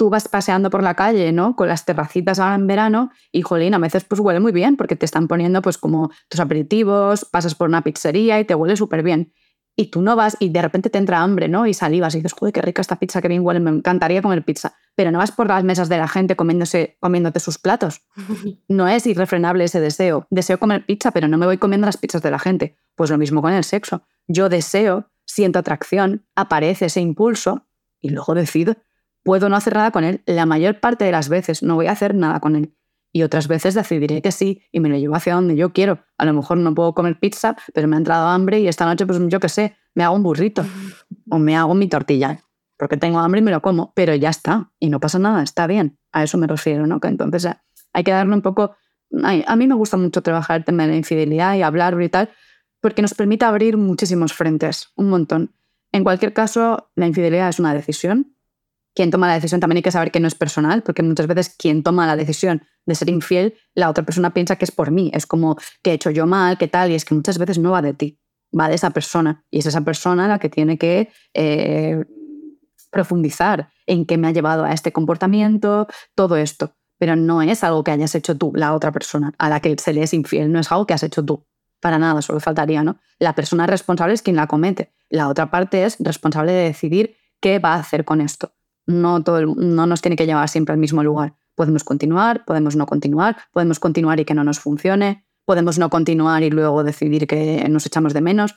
[0.00, 1.54] tú vas paseando por la calle, ¿no?
[1.54, 4.96] Con las terracitas ahora en verano y, jolín, a veces pues huele muy bien porque
[4.96, 9.02] te están poniendo pues como tus aperitivos, pasas por una pizzería y te huele súper
[9.02, 9.34] bien
[9.76, 11.66] y tú no vas y de repente te entra hambre, ¿no?
[11.66, 14.42] Y salivas y dices, joder, qué rica esta pizza, qué bien huele, me encantaría comer
[14.42, 14.72] pizza.
[14.94, 18.00] Pero no vas por las mesas de la gente comiéndose, comiéndote sus platos.
[18.68, 20.26] No es irrefrenable ese deseo.
[20.30, 22.78] Deseo comer pizza, pero no me voy comiendo las pizzas de la gente.
[22.94, 24.06] Pues lo mismo con el sexo.
[24.28, 27.66] Yo deseo, siento atracción, aparece ese impulso
[28.00, 28.76] y luego decido.
[29.22, 30.22] Puedo no hacer nada con él.
[30.26, 32.74] La mayor parte de las veces no voy a hacer nada con él
[33.12, 36.00] y otras veces decidiré que sí y me lo llevo hacia donde yo quiero.
[36.18, 39.06] A lo mejor no puedo comer pizza, pero me ha entrado hambre y esta noche,
[39.06, 40.64] pues yo qué sé, me hago un burrito
[41.30, 42.40] o me hago mi tortilla
[42.76, 45.66] porque tengo hambre y me lo como, pero ya está y no pasa nada, está
[45.66, 45.98] bien.
[46.12, 46.98] A eso me refiero, ¿no?
[46.98, 47.54] Que entonces eh,
[47.92, 48.74] hay que darle un poco...
[49.22, 52.30] a mí me gusta mucho trabajar el tema de la infidelidad y hablar y tal,
[52.80, 55.52] porque nos permite abrir muchísimos frentes, un montón.
[55.92, 58.34] En cualquier caso, la infidelidad es una decisión
[58.94, 61.54] quien toma la decisión también hay que saber que no es personal, porque muchas veces
[61.56, 65.10] quien toma la decisión de ser infiel, la otra persona piensa que es por mí,
[65.14, 67.70] es como que he hecho yo mal, qué tal, y es que muchas veces no
[67.70, 68.20] va de ti,
[68.58, 72.04] va de esa persona, y es esa persona la que tiene que eh,
[72.90, 77.84] profundizar en qué me ha llevado a este comportamiento, todo esto, pero no es algo
[77.84, 80.58] que hayas hecho tú, la otra persona a la que se le es infiel, no
[80.58, 81.46] es algo que has hecho tú.
[81.80, 82.98] Para nada, solo faltaría, ¿no?
[83.18, 84.92] La persona responsable es quien la comete.
[85.08, 88.52] La otra parte es responsable de decidir qué va a hacer con esto
[88.86, 91.34] no, todo no nos tiene que llevar siempre al mismo lugar.
[91.54, 96.42] Podemos continuar, podemos no continuar, podemos continuar y que no nos funcione, podemos no continuar
[96.42, 98.56] y luego decidir que nos echamos de menos.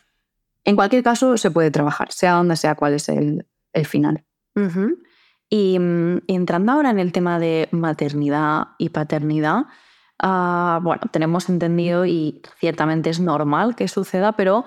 [0.63, 3.45] En cualquier caso, se puede trabajar, sea donde sea cuál es el,
[3.86, 4.24] final.
[5.49, 9.65] Y mm, entrando ahora en el tema de maternidad y paternidad,
[10.19, 14.63] ah, bueno, tenemos entendido y ciertamente es normal que suceda, pero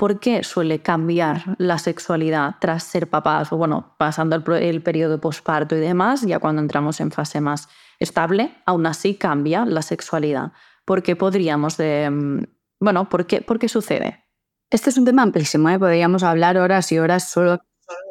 [0.00, 5.76] ¿Por qué suele cambiar la sexualidad tras ser papás o bueno, pasando el, periodo posparto
[5.76, 10.52] y demás, ya cuando entramos en fase más estable, aún así cambia la sexualidad?
[10.86, 12.44] ¿Por qué podríamos de, mm,
[12.80, 14.24] bueno, ¿por qué, ¿por qué sucede?
[14.70, 15.78] Este es un tema amplísimo, ¿eh?
[15.78, 17.58] podríamos hablar horas y horas solo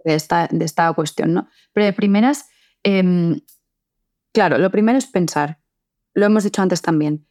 [0.05, 1.47] de esta, de esta cuestión, ¿no?
[1.73, 2.49] Pero de primeras,
[2.83, 3.41] em,
[4.31, 5.59] claro, lo primero es pensar,
[6.13, 7.27] lo hemos dicho antes también,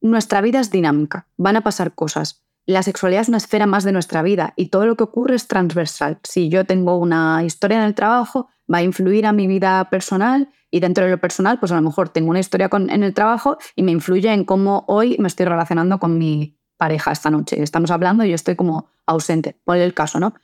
[0.00, 3.92] nuestra vida es dinámica, van a pasar cosas la sexualidad es una esfera más de
[3.92, 6.18] nuestra vida y todo lo que ocurre es transversal.
[6.22, 10.50] Si yo tengo una historia en el trabajo, va a influir a mi vida personal
[10.70, 13.56] y dentro de lo personal, pues a lo mejor tengo una historia en el trabajo
[13.74, 17.62] y me influye en cómo hoy me estoy relacionando con mi pareja esta noche.
[17.62, 20.34] Estamos hablando y yo estoy como ausente, por el caso, ¿no?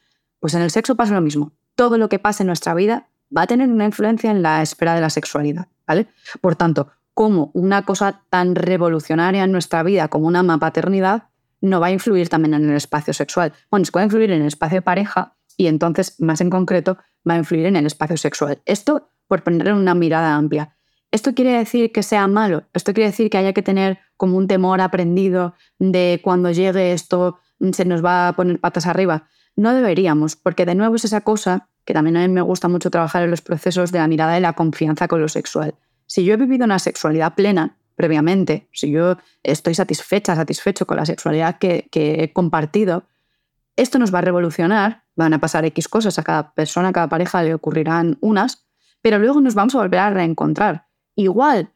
[0.41, 1.53] Pues en el sexo pasa lo mismo.
[1.75, 4.95] Todo lo que pasa en nuestra vida va a tener una influencia en la esfera
[4.95, 6.09] de la sexualidad, ¿vale?
[6.41, 11.25] Por tanto, como una cosa tan revolucionaria en nuestra vida como una paternidad
[11.65, 13.53] no va a influir también en el espacio sexual.
[13.71, 16.99] Bueno, va a influir en el espacio de pareja y entonces, más en concreto,
[17.29, 18.61] va a influir en el espacio sexual.
[18.67, 20.77] Esto por poner una mirada amplia.
[21.11, 22.65] ¿Esto quiere decir que sea malo?
[22.73, 27.39] ¿Esto quiere decir que haya que tener como un temor aprendido de cuando llegue esto
[27.73, 29.29] se nos va a poner patas arriba?
[29.57, 32.91] No deberíamos, porque de nuevo es esa cosa que también a mí me gusta mucho
[32.91, 35.75] trabajar en los procesos de la mirada de la confianza con lo sexual.
[36.07, 41.07] Si yo he vivido una sexualidad plena previamente, si yo estoy satisfecha, satisfecho con la
[41.07, 43.05] sexualidad que, he compartido,
[43.77, 47.09] esto nos va a revolucionar, van a pasar X cosas a cada persona, a cada
[47.09, 48.67] pareja le ocurrirán unas,
[49.03, 50.87] pero luego nos vamos a volver a reencontrar.
[51.15, 51.71] Igual.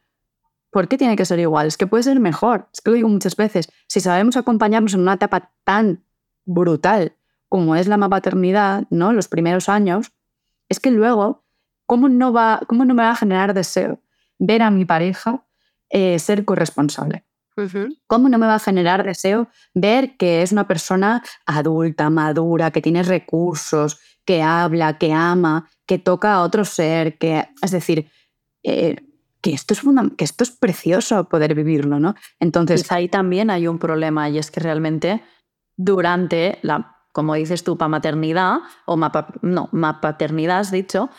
[0.71, 1.67] ¿Por qué tiene que ser igual?
[1.67, 2.69] Es que puede ser mejor.
[2.73, 3.71] Es que lo digo muchas veces.
[3.87, 6.03] Si sabemos acompañarnos en una etapa tan
[6.45, 7.15] brutal
[7.47, 9.11] como es la paternidad, ¿no?
[9.11, 10.11] Los primeros años,
[10.69, 11.43] es que luego,
[11.87, 13.99] ¿cómo no, va, cómo no me va a generar deseo
[14.37, 15.43] ver a mi pareja
[15.89, 17.25] eh, ser corresponsable?
[18.07, 22.81] ¿Cómo no me va a generar deseo ver que es una persona adulta, madura, que
[22.81, 28.09] tiene recursos, que habla, que ama, que toca a otro ser, que, es decir,
[28.63, 28.95] eh,
[29.41, 29.81] que, esto es
[30.17, 32.15] que esto es precioso poder vivirlo, ¿no?
[32.39, 32.91] Entonces...
[32.91, 35.21] ahí también hay un problema y es que realmente
[35.75, 38.97] durante la, como dices tú, maternidad o
[39.41, 39.69] no,
[40.01, 41.09] paternidad has dicho,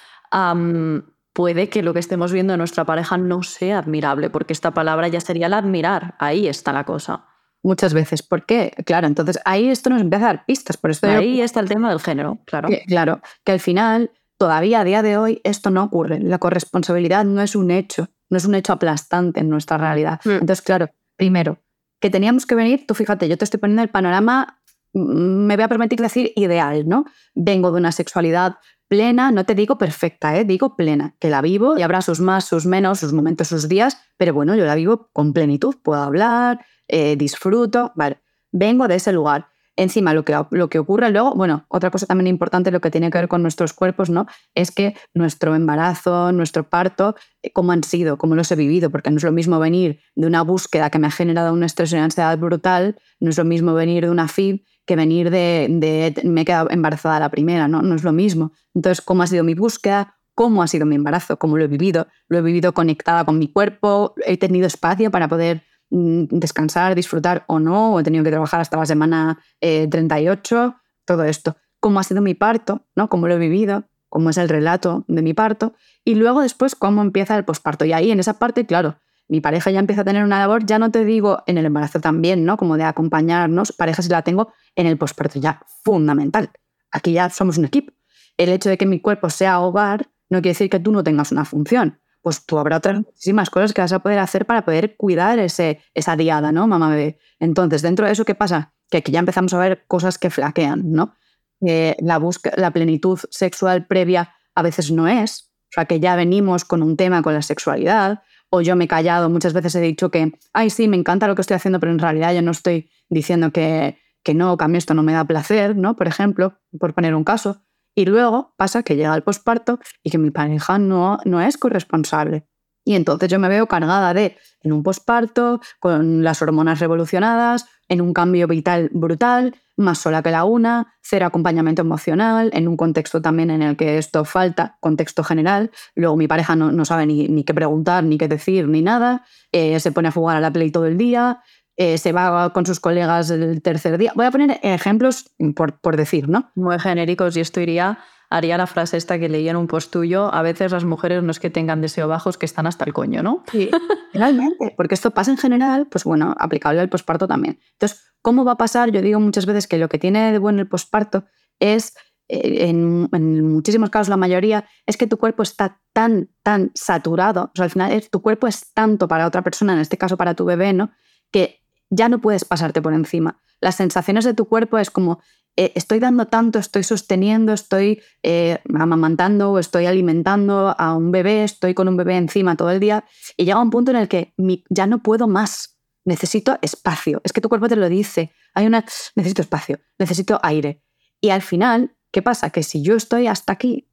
[1.40, 5.08] puede que lo que estemos viendo en nuestra pareja no sea admirable, porque esta palabra
[5.08, 7.24] ya sería la admirar, ahí está la cosa.
[7.62, 8.22] Muchas veces.
[8.22, 8.74] ¿Por qué?
[8.84, 10.76] Claro, entonces ahí esto nos empieza a dar pistas.
[10.76, 12.68] Por eso ahí está el tema del género, claro.
[12.86, 14.10] claro, que al final
[14.40, 16.18] Todavía a día de hoy esto no ocurre.
[16.18, 20.18] La corresponsabilidad no es un hecho, no es un hecho aplastante en nuestra realidad.
[20.24, 20.30] Mm.
[20.30, 21.58] Entonces, claro, primero,
[22.00, 24.58] que teníamos que venir, tú fíjate, yo te estoy poniendo el panorama,
[24.94, 27.04] mm, me voy a permitir decir ideal, ¿no?
[27.34, 28.54] Vengo de una sexualidad
[28.90, 30.44] plena, no te digo perfecta, ¿eh?
[30.44, 33.96] digo plena, que la vivo y habrá sus más, sus menos, sus momentos, sus días,
[34.16, 38.20] pero bueno, yo la vivo con plenitud, puedo hablar, eh, disfruto, vale,
[38.50, 39.46] vengo de ese lugar.
[39.76, 43.10] Encima, lo que, lo que ocurre luego, bueno, otra cosa también importante, lo que tiene
[43.10, 44.26] que ver con nuestros cuerpos, ¿no?
[44.56, 49.10] Es que nuestro embarazo, nuestro parto, eh, cómo han sido, cómo los he vivido, porque
[49.10, 51.94] no es lo mismo venir de una búsqueda que me ha generado un estrés y
[51.94, 56.40] una ansiedad brutal, no es lo mismo venir de una FIB que venir de, me
[56.40, 57.80] he quedado embarazada la primera, ¿no?
[57.80, 58.52] No es lo mismo.
[58.74, 60.16] Entonces, ¿cómo ha sido mi búsqueda?
[60.34, 61.38] ¿Cómo ha sido mi embarazo?
[61.38, 62.08] ¿Cómo lo he vivido?
[62.28, 67.44] Lo he vivido conectada con mi cuerpo, he tenido espacio para poder Mm, descansar, disfrutar
[67.48, 70.72] o no, o he tenido que trabajar hasta la semana 38, eh,
[71.04, 71.56] todo esto.
[71.80, 73.08] Cómo ha sido mi parto, ¿no?
[73.08, 75.74] Cómo lo he vivido, cómo es el relato de mi parto,
[76.04, 77.84] y luego después cómo empieza el posparto.
[77.84, 78.98] Y ahí en esa parte, claro,
[79.30, 82.00] mi pareja ya empieza a tener una labor, ya no te digo en el embarazo
[82.00, 82.56] también, ¿no?
[82.56, 86.50] Como de acompañarnos, pareja si la tengo en el posparto ya fundamental.
[86.90, 87.92] Aquí ya somos un equipo.
[88.36, 91.32] El hecho de que mi cuerpo sea hogar no quiere decir que tú no tengas
[91.32, 94.96] una función pues tú habrá otras muchísimas cosas que vas a poder hacer para poder
[94.96, 96.66] cuidar ese, esa diada, ¿no?
[96.66, 97.18] Mamá bebé.
[97.38, 98.74] Entonces, dentro de eso, ¿qué pasa?
[98.90, 101.14] Que aquí ya empezamos a ver cosas que flaquean, ¿no?
[101.60, 106.64] la, busca, la plenitud sexual previa a veces no es, o sea, que ya venimos
[106.64, 110.10] con un tema con la sexualidad, o yo me he callado, muchas veces he dicho
[110.10, 112.90] que, ay, sí, me encanta lo que estoy haciendo, pero en realidad yo no estoy
[113.08, 115.96] diciendo que, que no, que a mí esto no me da placer, ¿no?
[115.96, 117.62] Por ejemplo, por poner un caso.
[117.94, 122.46] Y luego pasa que llega el posparto y que mi pareja no, no es corresponsable.
[122.84, 128.00] Y entonces yo me veo cargada de, en un posparto, con las hormonas revolucionadas, en
[128.00, 133.20] un cambio vital brutal, más sola que la una, cero acompañamiento emocional, en un contexto
[133.20, 135.70] también en el que esto falta, contexto general.
[135.94, 139.24] Luego mi pareja no, no sabe ni, ni, qué preguntar, ni qué decir, ni nada.
[139.52, 141.42] Eh, se pone a jugar a la play todo el día.
[141.76, 144.12] Eh, se va con sus colegas el tercer día.
[144.14, 146.50] Voy a poner ejemplos por, decir, ¿no?
[146.54, 147.98] Muy genéricos y esto iría,
[148.30, 151.32] haría la frase esta que leí en un post tuyo, a veces las mujeres no
[151.32, 153.42] es que tengan deseo bajos, que están hasta el coño, ¿no?
[153.50, 153.68] Sí,
[154.14, 157.58] realmente, porque esto pasa en general, pues bueno, aplicable al posparto también.
[157.72, 158.92] Entonces, ¿cómo va a pasar?
[158.92, 161.24] Yo digo muchas veces que lo que tiene de bueno el posparto
[161.58, 161.94] es
[162.28, 167.50] eh, en, en, muchísimos casos, la mayoría, es que tu cuerpo está tan, tan saturado,
[167.52, 170.16] o sea, al final es, tu cuerpo es tanto para otra persona, en este caso
[170.16, 170.92] para tu bebé, ¿no?
[171.32, 171.60] Que
[171.90, 173.40] ya no puedes pasarte por encima.
[173.60, 175.20] Las sensaciones de tu cuerpo es como,
[175.60, 181.44] eh, estoy dando tanto, estoy sosteniendo, estoy eh, amamantando o estoy alimentando a un bebé,
[181.44, 183.04] estoy con un bebé encima todo el día
[183.36, 184.32] y llega un punto en el que
[184.70, 185.78] ya no puedo más.
[186.06, 187.20] Necesito espacio.
[187.24, 188.32] Es que tu cuerpo te lo dice.
[188.54, 190.82] Hay una, necesito espacio, necesito aire.
[191.20, 192.48] Y al final, ¿qué pasa?
[192.48, 193.86] Que si yo estoy hasta aquí,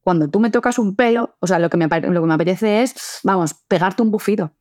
[0.00, 2.82] cuando tú me tocas un pelo, o sea, lo que me, lo que me apetece
[2.82, 4.56] es, vamos, pegarte un bufido,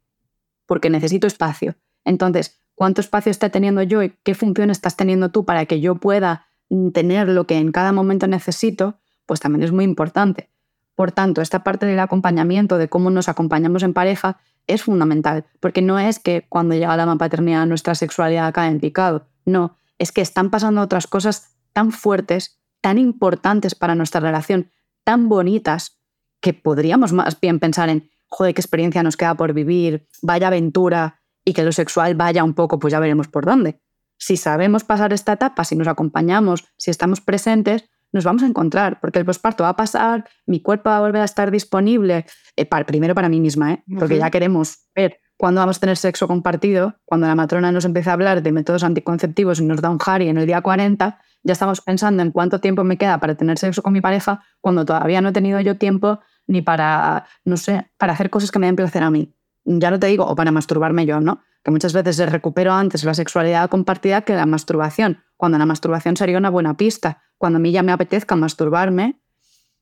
[0.66, 1.78] porque necesito espacio.
[2.04, 5.94] Entonces, cuánto espacio está teniendo yo y qué función estás teniendo tú para que yo
[5.94, 8.96] pueda mm, tener lo que en cada momento necesito,
[9.28, 10.50] pues también es muy importante.
[10.96, 15.84] Por tanto, esta parte del acompañamiento, de cómo nos acompañamos en pareja, es fundamental, porque
[15.84, 20.22] no es que cuando llega la paternidad nuestra sexualidad cae en picado, no, es que
[20.22, 24.72] están pasando otras cosas tan fuertes, tan importantes para nuestra relación,
[25.04, 26.00] tan bonitas,
[26.40, 31.21] que podríamos más bien pensar en, joder, qué experiencia nos queda por vivir, vaya aventura,
[31.46, 33.80] y que lo sexual vaya un poco, pues ya veremos por dónde.
[34.18, 39.00] Si sabemos pasar esta etapa, si nos acompañamos, si estamos presentes, nos vamos a encontrar,
[39.00, 42.26] porque el posparto va a pasar, mi cuerpo va a volver a estar disponible,
[42.56, 43.84] eh, para, primero para mí misma, ¿eh?
[43.98, 48.12] porque ya queremos ver cuándo vamos a tener sexo compartido, cuando la matrona nos empieza
[48.12, 51.54] a hablar de métodos anticonceptivos y nos da un Harry en el día 40, ya
[51.54, 55.22] estamos pensando en cuánto tiempo me queda para tener sexo con mi pareja, cuando todavía
[55.22, 58.76] no he tenido yo tiempo ni para, no sé, para hacer cosas que me den
[58.76, 59.34] placer a mí.
[59.64, 61.42] Ya no te digo, o para masturbarme yo, ¿no?
[61.64, 66.38] Que muchas veces recupero antes la sexualidad compartida que la masturbación, cuando la masturbación sería
[66.38, 67.22] una buena pista.
[67.38, 69.22] Cuando a mí ya me apetezca masturbarme,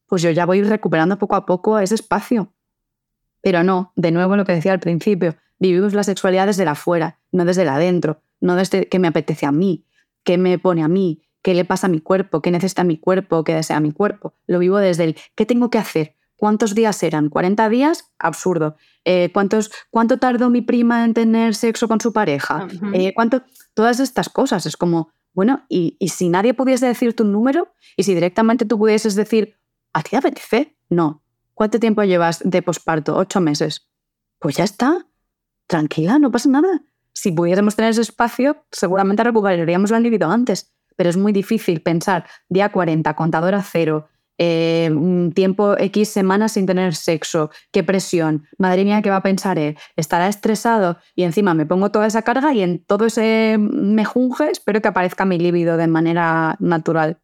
[0.08, 2.54] pues yo ya voy recuperando poco a poco ese espacio.
[3.42, 7.20] Pero no, de nuevo lo que decía al principio, vivimos la sexualidad desde la afuera,
[7.32, 9.86] no desde la adentro, no desde qué me apetece a mí,
[10.24, 13.44] qué me pone a mí, qué le pasa a mi cuerpo, qué necesita mi cuerpo,
[13.44, 14.36] qué desea mi cuerpo.
[14.48, 17.30] Lo vivo desde el qué tengo que hacer, ¿Cuántos días eran?
[17.30, 18.14] ¿40 días?
[18.18, 18.78] Absurdo.
[19.04, 22.66] Eh, ¿cuántos, ¿Cuánto tardó mi prima en tener sexo con su pareja?
[22.94, 23.44] Eh, ¿cuánto?
[23.74, 24.66] Todas estas cosas.
[24.66, 29.16] Es como, bueno, y, si nadie pudiese decir tu número y si directamente tú pudieses
[29.16, 29.58] decir,
[29.92, 30.78] ¿a ti te apetece?
[30.90, 31.26] No.
[31.54, 33.18] ¿Cuánto tiempo llevas de posparto?
[33.18, 33.90] ¿Ocho meses?
[34.40, 35.08] Pues ya está.
[35.68, 36.84] Tranquila, no pasa nada.
[37.12, 40.72] Si pudiésemos tener ese espacio, seguramente recuperaríamos la libido antes.
[40.96, 44.08] Pero es muy difícil pensar día 40, contadora cero,
[44.42, 49.22] eh, un tiempo X semanas sin tener sexo, qué presión, madre mía, ¿qué va a
[49.22, 49.78] pensar él?
[49.98, 54.82] Estará estresado y encima me pongo toda esa carga y en todo ese mejunje espero
[54.82, 57.20] que aparezca mi líbido de manera natural.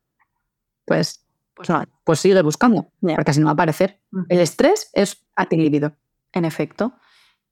[0.84, 1.70] Pues, pues,
[2.03, 4.01] pues sigue buscando, porque si no va a aparecer.
[4.28, 5.93] El estrés es líbido.
[6.34, 6.95] En efecto.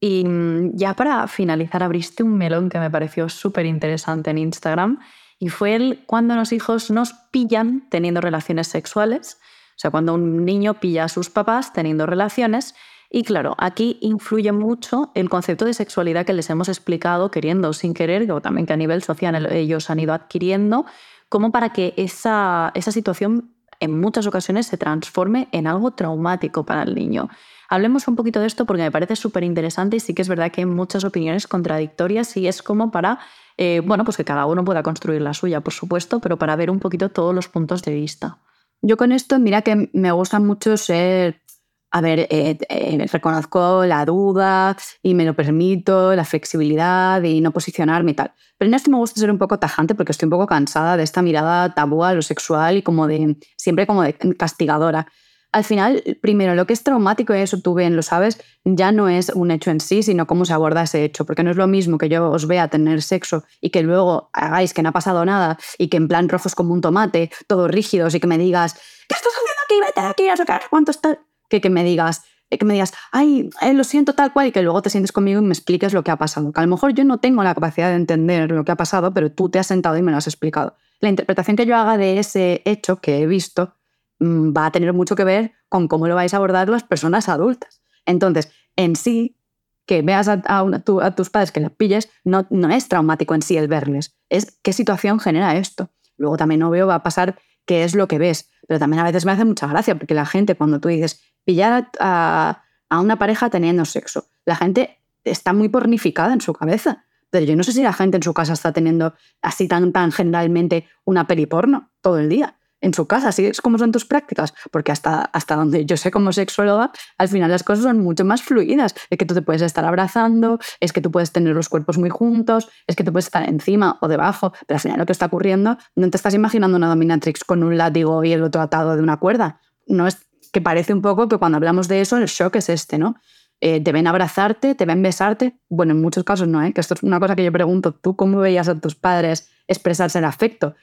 [0.02, 5.00] Y mm, ya para finalizar, abriste un melón que me pareció súper interesante en Instagram
[5.40, 9.40] y fue el cuando los hijos nos pillan teniendo relaciones sexuales
[9.76, 12.76] o sea, cuando un niño pilla a sus papás teniendo relaciones.
[13.10, 17.74] Y claro, aquí influye mucho el concepto de sexualidad que les hemos explicado, queriendo o
[17.74, 20.86] sin querer, o también que a nivel social ellos han ido adquiriendo,
[21.30, 26.84] como para que esa, esa situación en muchas ocasiones se transforme en algo traumático para
[26.84, 27.30] el niño.
[27.70, 30.52] Hablemos un poquito de esto porque me parece súper interesante y sí que es verdad
[30.52, 33.20] que hay muchas opiniones contradictorias y es como para,
[33.58, 36.70] eh, bueno, pues que cada uno pueda construir la suya, por supuesto, pero para ver
[36.70, 38.38] un poquito todos los puntos de vista.
[38.86, 41.42] Yo con esto, mira que me gusta mucho ser,
[41.90, 47.52] a ver, eh, eh, reconozco la duda y me lo permito, la flexibilidad y no
[47.52, 48.34] posicionarme y tal.
[48.58, 51.04] Pero en esto me gusta ser un poco tajante porque estoy un poco cansada de
[51.04, 55.08] esta mirada tabú a lo sexual y como de, siempre como de castigadora
[55.54, 59.08] al final, primero, lo que es traumático, y eso tú bien lo sabes, ya no
[59.08, 61.26] es un hecho en sí, sino cómo se aborda ese hecho.
[61.26, 64.74] Porque no es lo mismo que yo os vea tener sexo y que luego hagáis
[64.74, 68.16] que no ha pasado nada y que en plan rojos como un tomate, todos rígidos
[68.16, 69.94] y que me digas, ¿qué estás haciendo aquí?
[69.96, 71.20] Vete aquí a sacar cuánto está.
[71.50, 74.52] Que, que me digas, eh, que me digas, ay, eh, lo siento tal cual, y
[74.52, 76.52] que luego te sientes conmigo y me expliques lo que ha pasado.
[76.52, 79.14] Que a lo mejor yo no tengo la capacidad de entender lo que ha pasado,
[79.14, 80.76] pero tú te has sentado y me lo has explicado.
[81.00, 83.76] La interpretación que yo haga de ese hecho que he visto
[84.24, 87.82] va a tener mucho que ver con cómo lo vais a abordar las personas adultas.
[88.06, 89.38] Entonces, en sí,
[89.86, 94.16] que veas a, tus padres que les pilles, no, es traumático en sí el verles,
[94.30, 95.90] es qué situación genera esto.
[96.18, 99.04] Luego también no veo va a pasar qué es lo que ves, pero también a
[99.04, 103.18] veces me hace mucha gracia porque la gente cuando tú dices pillar a, a una
[103.18, 107.06] pareja teniendo sexo, la gente está muy pornificada en su cabeza.
[107.30, 110.12] Pero yo no sé si la gente en su casa está teniendo así tan, tan
[110.12, 114.06] generalmente una peli porno todo el día en su casa, así es como son tus
[114.06, 118.26] prácticas, porque hasta, hasta donde yo sé como sexóloga, al final las cosas son mucho
[118.26, 121.70] más fluidas, es que tú te puedes estar abrazando, es que tú puedes tener los
[121.70, 125.06] cuerpos muy juntos, es que tú puedes estar encima o debajo, pero al final lo
[125.06, 128.62] que está ocurriendo, no te estás imaginando una dominatrix con un látigo y el otro
[128.62, 130.18] atado de una cuerda, no es
[130.52, 133.16] que parece un poco que cuando hablamos de eso el shock es este, ¿no?
[133.62, 135.58] Eh, te ven abrazarte, te ven besarte.
[135.70, 136.74] Bueno, en muchos casos no, ¿eh?
[136.74, 140.20] que esto es una cosa que yo pregunto, ¿tú cómo veías a tus padres expresarse
[140.20, 140.76] el afecto?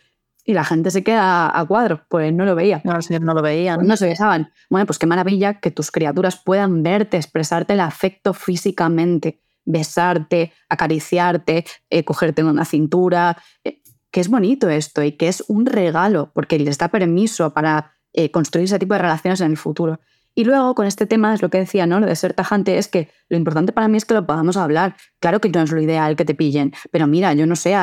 [0.50, 2.82] Y la gente se queda a cuadro, pues no lo veía.
[2.84, 3.86] No, no lo veían.
[3.86, 4.50] no se besaban.
[4.68, 11.64] Bueno, pues qué maravilla que tus criaturas puedan verte, expresarte el afecto físicamente, besarte, acariciarte,
[11.88, 13.36] eh, cogerte en una cintura.
[13.62, 13.80] Eh,
[14.10, 18.32] que es bonito esto y que es un regalo porque les da permiso para eh,
[18.32, 20.00] construir ese tipo de relaciones en el futuro.
[20.40, 22.00] Y luego con este tema es lo que decía, ¿no?
[22.00, 24.96] Lo de ser tajante es que lo importante para mí es que lo podamos hablar.
[25.18, 27.76] Claro que no es lo ideal que te pillen, pero mira, yo no sé,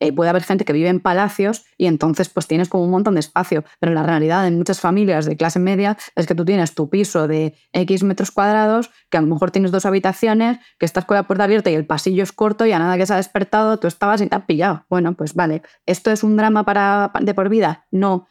[0.00, 3.14] eh, puede haber gente que vive en palacios y entonces pues tienes como un montón
[3.14, 6.74] de espacio, pero la realidad en muchas familias de clase media es que tú tienes
[6.74, 11.04] tu piso de X metros cuadrados, que a lo mejor tienes dos habitaciones, que estás
[11.04, 13.16] con la puerta abierta y el pasillo es corto y a nada que se ha
[13.16, 14.86] despertado tú estabas y te has pillado.
[14.90, 17.86] Bueno, pues vale, ¿esto es un drama para, de por vida?
[17.92, 18.26] No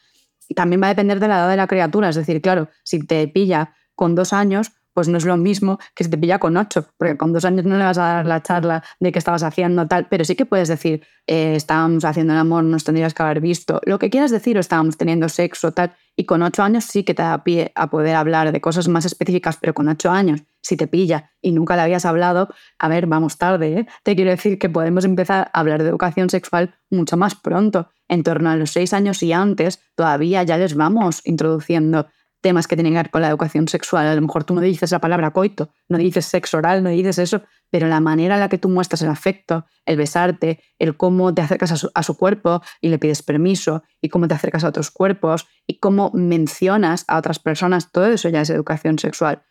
[0.56, 2.10] también va a depender de la edad de la criatura.
[2.10, 6.03] Es decir, claro, si te pilla con dos años, pues no es lo mismo que
[6.03, 8.41] si te pilla con ocho, porque con dos años no le vas a dar la
[8.41, 12.39] charla de qué estabas haciendo tal, pero sí que puedes decir, eh, estábamos haciendo el
[12.39, 15.93] amor, nos tendrías que haber visto, lo que quieras decir o estábamos teniendo sexo tal,
[16.15, 19.05] y con ocho años sí que te da pie a poder hablar de cosas más
[19.05, 23.07] específicas, pero con ocho años, si te pilla y nunca le habías hablado, a ver,
[23.07, 23.87] vamos tarde, ¿eh?
[24.03, 28.23] te quiero decir que podemos empezar a hablar de educación sexual mucho más pronto, en
[28.23, 32.07] torno a los seis años y antes, todavía ya les vamos introduciendo
[32.41, 34.07] temas que tienen que ver con la educación sexual.
[34.07, 37.19] A lo mejor tú no dices la palabra coito, no dices sexo oral, no dices
[37.19, 41.33] eso, pero la manera en la que tú muestras el afecto, el besarte, el cómo
[41.33, 44.91] te acercas a su, cuerpo y le pides permiso, y cómo te acercas a otros
[44.91, 49.43] cuerpos, y cómo mencionas a otras personas, todo eso ya es educación sexual.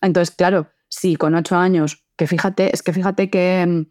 [0.00, 3.86] Entonces, claro, sí, con ocho años, que fíjate, es que fíjate que,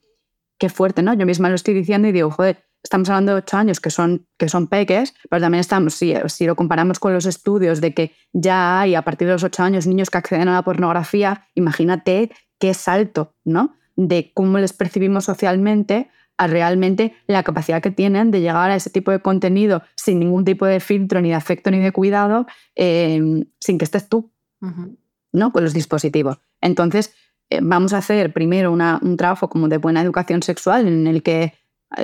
[0.58, 1.14] qué fuerte, ¿no?
[1.14, 4.28] Yo misma lo estoy diciendo y digo, joder, estamos hablando de ocho años que son,
[4.38, 8.12] que son peques, pero también estamos, si, si lo comparamos con los estudios de que
[8.34, 12.32] ya hay a partir de los ocho años niños que acceden a la pornografía, imagínate
[12.60, 13.76] qué salto, ¿no?
[13.96, 18.90] De cómo les percibimos socialmente a realmente la capacidad que tienen de llegar a ese
[18.90, 23.46] tipo de contenido sin ningún tipo de filtro, ni de afecto, ni de cuidado, em,
[23.60, 24.32] sin que estés tú,
[25.32, 25.52] ¿no?
[25.52, 26.40] Con los dispositivos.
[26.60, 27.14] Entonces,
[27.50, 31.44] eh, vamos a hacer primero un trabajo como de buena educación sexual en el que
[31.44, 31.54] eh,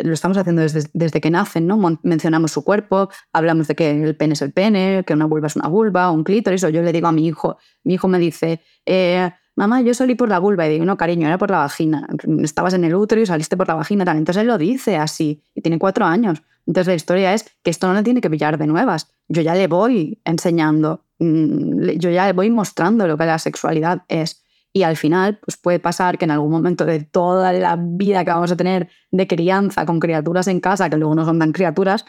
[0.04, 2.00] lo estamos haciendo desde, desde, que nacen, ¿no?
[2.04, 5.56] Mencionamos su cuerpo, hablamos de que el pene es el pene, que una vulva es
[5.56, 8.62] una vulva, un clítoris, o yo le digo a mi hijo, mi hijo me dice,
[8.86, 12.08] eh, mamá, yo salí por la vulva, y digo, no, cariño, era por la vagina,
[12.44, 14.18] estabas en el útero y saliste por la vagina, tal.
[14.18, 16.42] Entonces él lo dice así, y tiene cuatro años.
[16.66, 19.56] Entonces la historia es que esto no le tiene que pillar de nuevas, yo ya
[19.56, 24.44] le voy enseñando, mm, yo ya le voy mostrando lo que la sexualidad es.
[24.72, 28.32] Y al final, pues puede pasar que en algún momento de toda la vida que
[28.32, 32.06] vamos a tener de crianza con criaturas en casa, que luego no son tan criaturas,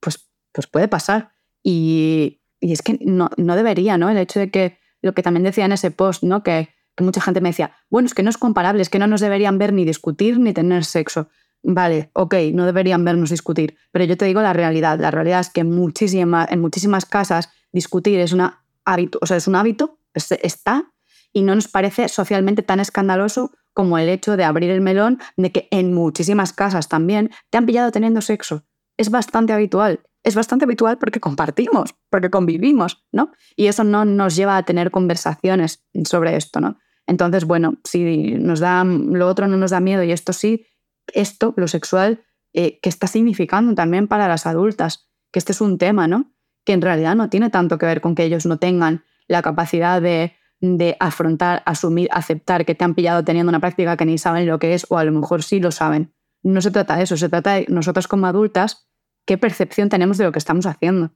[0.00, 1.32] pues, pues puede pasar.
[1.62, 4.08] Y, y es que no, no, debería, ¿no?
[4.08, 6.42] El hecho de que, lo que también decía en ese post, ¿no?
[6.42, 9.22] Que, mucha gente me decía, bueno, es que no es comparable, es que no nos
[9.22, 11.30] deberían ver ni discutir ni tener sexo.
[11.62, 14.98] Vale, ok, no deberían vernos discutir, pero yo te digo la realidad.
[14.98, 19.38] La realidad es que en, muchísimas en muchísimas casas discutir es, una hábito, o sea,
[19.38, 20.92] es un hábito, está
[21.32, 25.52] y no nos parece socialmente tan escandaloso como el hecho de abrir el melón de
[25.52, 28.64] que en muchísimas casas también te han pillado teniendo sexo.
[28.96, 30.00] Es bastante habitual.
[30.22, 33.32] Es bastante habitual porque compartimos, porque convivimos, ¿no?
[33.56, 36.78] Y eso no nos lleva a tener conversaciones sobre esto, ¿no?
[37.06, 40.66] Entonces, bueno, si nos da, lo otro no nos da miedo y esto sí,
[41.14, 42.22] esto, lo sexual,
[42.52, 46.32] eh, que está significando también para las adultas, que este es un tema, ¿no?
[46.64, 50.02] Que en realidad no tiene tanto que ver con que ellos no tengan la capacidad
[50.02, 54.46] de de afrontar, asumir, aceptar que te han pillado teniendo una práctica que ni saben
[54.46, 56.12] lo que es o a lo mejor sí lo saben.
[56.42, 58.88] No se trata de eso, se trata de nosotros como adultas,
[59.24, 61.12] qué percepción tenemos de lo que estamos haciendo.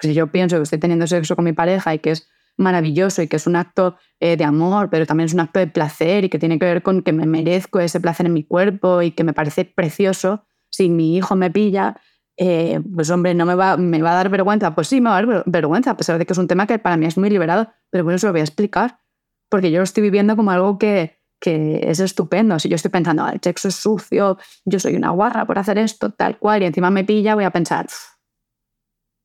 [0.00, 3.28] Si yo pienso que estoy teniendo sexo con mi pareja y que es maravilloso y
[3.28, 6.28] que es un acto eh, de amor, pero también es un acto de placer y
[6.28, 9.24] que tiene que ver con que me merezco ese placer en mi cuerpo y que
[9.24, 12.00] me parece precioso, si mi hijo me pilla,
[12.36, 14.74] eh, pues hombre, no me va, me va a dar vergüenza.
[14.74, 16.78] Pues sí, me va a dar vergüenza, a pesar de que es un tema que
[16.78, 19.00] para mí es muy liberado, pero bueno, se lo voy a explicar,
[19.48, 22.58] porque yo lo estoy viviendo como algo que, que es estupendo.
[22.58, 25.78] Si yo estoy pensando, ah, el sexo es sucio, yo soy una guarra por hacer
[25.78, 27.86] esto, tal cual, y encima me pilla, voy a pensar,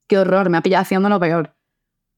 [0.08, 1.56] qué horror, me ha pillado haciendo lo peor.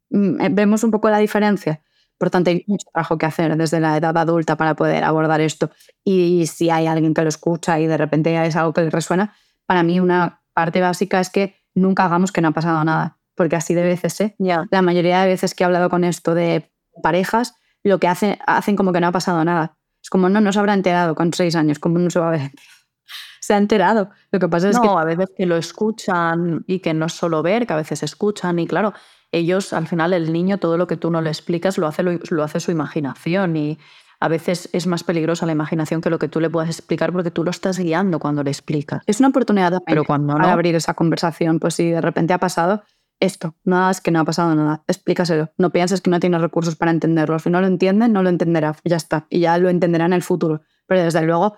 [0.09, 1.81] Mm, eh, vemos un poco la diferencia.
[2.17, 5.69] Por tanto, hay mucho trabajo que hacer desde la edad adulta para poder abordar esto.
[6.03, 9.35] Y si hay alguien que lo escucha y de repente es algo que le resuena,
[9.67, 13.55] para mí una parte básica es que nunca hagamos que no ha pasado nada, porque
[13.55, 14.35] así de veces, ¿eh?
[14.39, 16.71] La mayoría de veces que he hablado con esto de
[17.03, 17.53] parejas,
[17.83, 19.77] lo que hacen, hacen como que no ha pasado nada.
[20.01, 22.31] Es como, no, no se habrá enterado con seis años, como no se va a
[22.31, 22.51] ver.
[23.39, 24.09] se ha enterado.
[24.31, 24.87] Lo que pasa es que...
[24.87, 28.57] a veces que lo escuchan y que no es solo ver, que a veces escuchan
[28.57, 28.95] y claro,
[29.31, 32.43] ellos, al final, el niño, todo lo que tú no le explicas, lo hace, lo
[32.43, 33.77] hace su imaginación y
[34.19, 37.31] a veces es más peligrosa la imaginación que lo que tú le puedas explicar porque
[37.31, 39.03] tú lo estás guiando cuando le explicas.
[39.05, 41.59] Es una oportunidad Pero cuando para abrir esa conversación.
[41.59, 42.83] Pues si de repente ha pasado
[43.19, 45.51] esto, nada es que no ha pasado nada, explícaselo.
[45.57, 47.37] No pienses que no tienes recursos para entenderlo.
[47.39, 48.75] Si no lo entienden, no lo entenderá.
[48.83, 49.27] Ya está.
[49.29, 50.61] Y ya lo entenderá en el futuro.
[50.87, 51.57] Pero desde luego,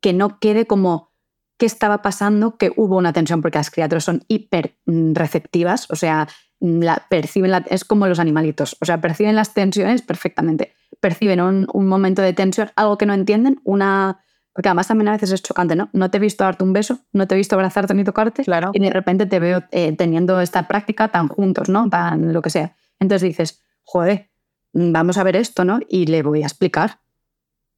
[0.00, 1.12] que no quede como
[1.58, 6.28] qué estaba pasando, que hubo una tensión, porque las criaturas son hiper receptivas, o sea,
[6.60, 12.22] la, perciben es como los animalitos, o sea, perciben las tensiones perfectamente perciben un, momento
[12.22, 14.20] de tensión, algo que no entienden, una...
[14.52, 15.88] Porque además también a veces es chocante, ¿no?
[15.92, 18.70] No te he visto darte un beso, no te he visto abrazarte ni tocarte, claro.
[18.72, 21.88] y de repente te veo eh, teniendo esta práctica tan juntos, ¿no?
[21.88, 22.74] Tan lo que sea.
[22.98, 24.30] Entonces dices, joder,
[24.72, 25.78] vamos a ver esto, ¿no?
[25.88, 26.98] Y le voy a explicar.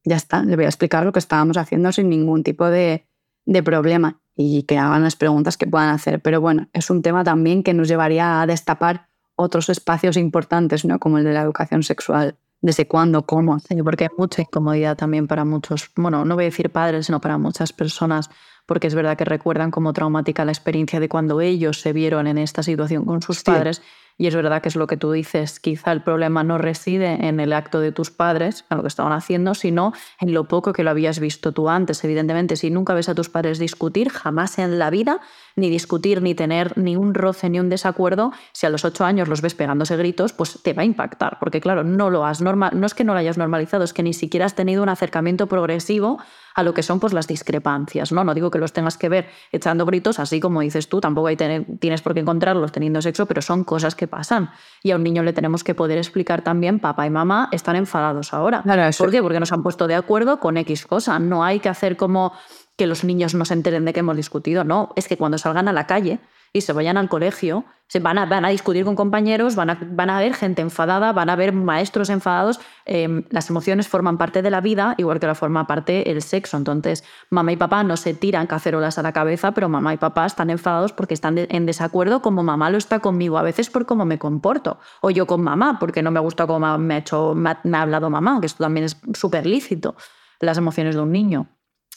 [0.03, 3.05] Ya está, le voy a explicar lo que estábamos haciendo sin ningún tipo de,
[3.45, 6.21] de problema y que hagan las preguntas que puedan hacer.
[6.21, 10.99] Pero bueno, es un tema también que nos llevaría a destapar otros espacios importantes, ¿no?
[10.99, 13.59] Como el de la educación sexual desde cuándo, cómo.
[13.59, 17.19] Sí, porque hay mucha incomodidad también para muchos, bueno, no voy a decir padres, sino
[17.19, 18.29] para muchas personas,
[18.65, 22.37] porque es verdad que recuerdan como traumática la experiencia de cuando ellos se vieron en
[22.37, 23.81] esta situación con sus padres
[24.21, 27.39] y es verdad que es lo que tú dices, quizá el problema no reside en
[27.39, 30.83] el acto de tus padres, en lo que estaban haciendo, sino en lo poco que
[30.83, 32.03] lo habías visto tú antes.
[32.03, 35.21] Evidentemente, si nunca ves a tus padres discutir, jamás en la vida,
[35.55, 39.27] ni discutir, ni tener ni un roce, ni un desacuerdo, si a los ocho años
[39.27, 42.71] los ves pegándose gritos, pues te va a impactar, porque claro, no lo has normal,
[42.79, 45.47] no es que no lo hayas normalizado, es que ni siquiera has tenido un acercamiento
[45.47, 46.19] progresivo
[46.55, 48.11] a lo que son pues, las discrepancias.
[48.11, 48.23] ¿no?
[48.23, 51.37] no digo que los tengas que ver echando gritos, así como dices tú, tampoco hay
[51.37, 54.51] tienes por qué encontrarlos teniendo sexo, pero son cosas que pasan.
[54.83, 58.33] Y a un niño le tenemos que poder explicar también, papá y mamá están enfadados
[58.33, 58.63] ahora.
[58.97, 59.21] ¿Por qué?
[59.21, 61.19] Porque nos han puesto de acuerdo con X cosa.
[61.19, 62.33] No hay que hacer como
[62.77, 64.63] que los niños no se enteren de que hemos discutido.
[64.63, 66.19] No, es que cuando salgan a la calle
[66.53, 69.77] y se vayan al colegio, se van, a, van a discutir con compañeros, van a,
[69.81, 72.59] van a ver gente enfadada, van a ver maestros enfadados.
[72.85, 76.57] Em, las emociones forman parte de la vida, igual que la forma parte el sexo.
[76.57, 80.25] Entonces, mamá y papá no se tiran cacerolas a la cabeza, pero mamá y papá
[80.25, 84.05] están enfadados porque están en desacuerdo como mamá lo está conmigo, a veces por cómo
[84.05, 84.79] me comporto.
[85.01, 88.09] O yo con mamá, porque no me gusta cómo me ha, hecho, me ha hablado
[88.09, 89.95] mamá, que esto también es súper lícito,
[90.39, 91.47] las emociones de un niño.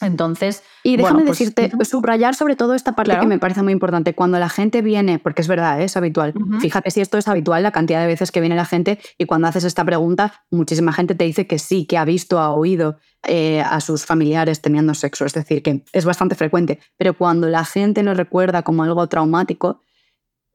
[0.01, 0.63] Entonces.
[0.83, 4.15] Y déjame pues, decirte, subrayar sobre todo esta parte que me parece muy importante.
[4.15, 5.85] Cuando la gente viene, porque es verdad, ¿eh?
[5.85, 6.35] es habitual.
[6.61, 9.47] Fíjate si esto es habitual, la cantidad de veces que viene la gente y cuando
[9.47, 13.61] haces esta pregunta, muchísima gente te dice que sí, que ha visto, ha oído eh,
[13.61, 15.25] a sus familiares teniendo sexo.
[15.25, 16.81] Es decir, que es bastante frecuente.
[16.97, 19.81] Pero cuando la gente lo recuerda como algo traumático,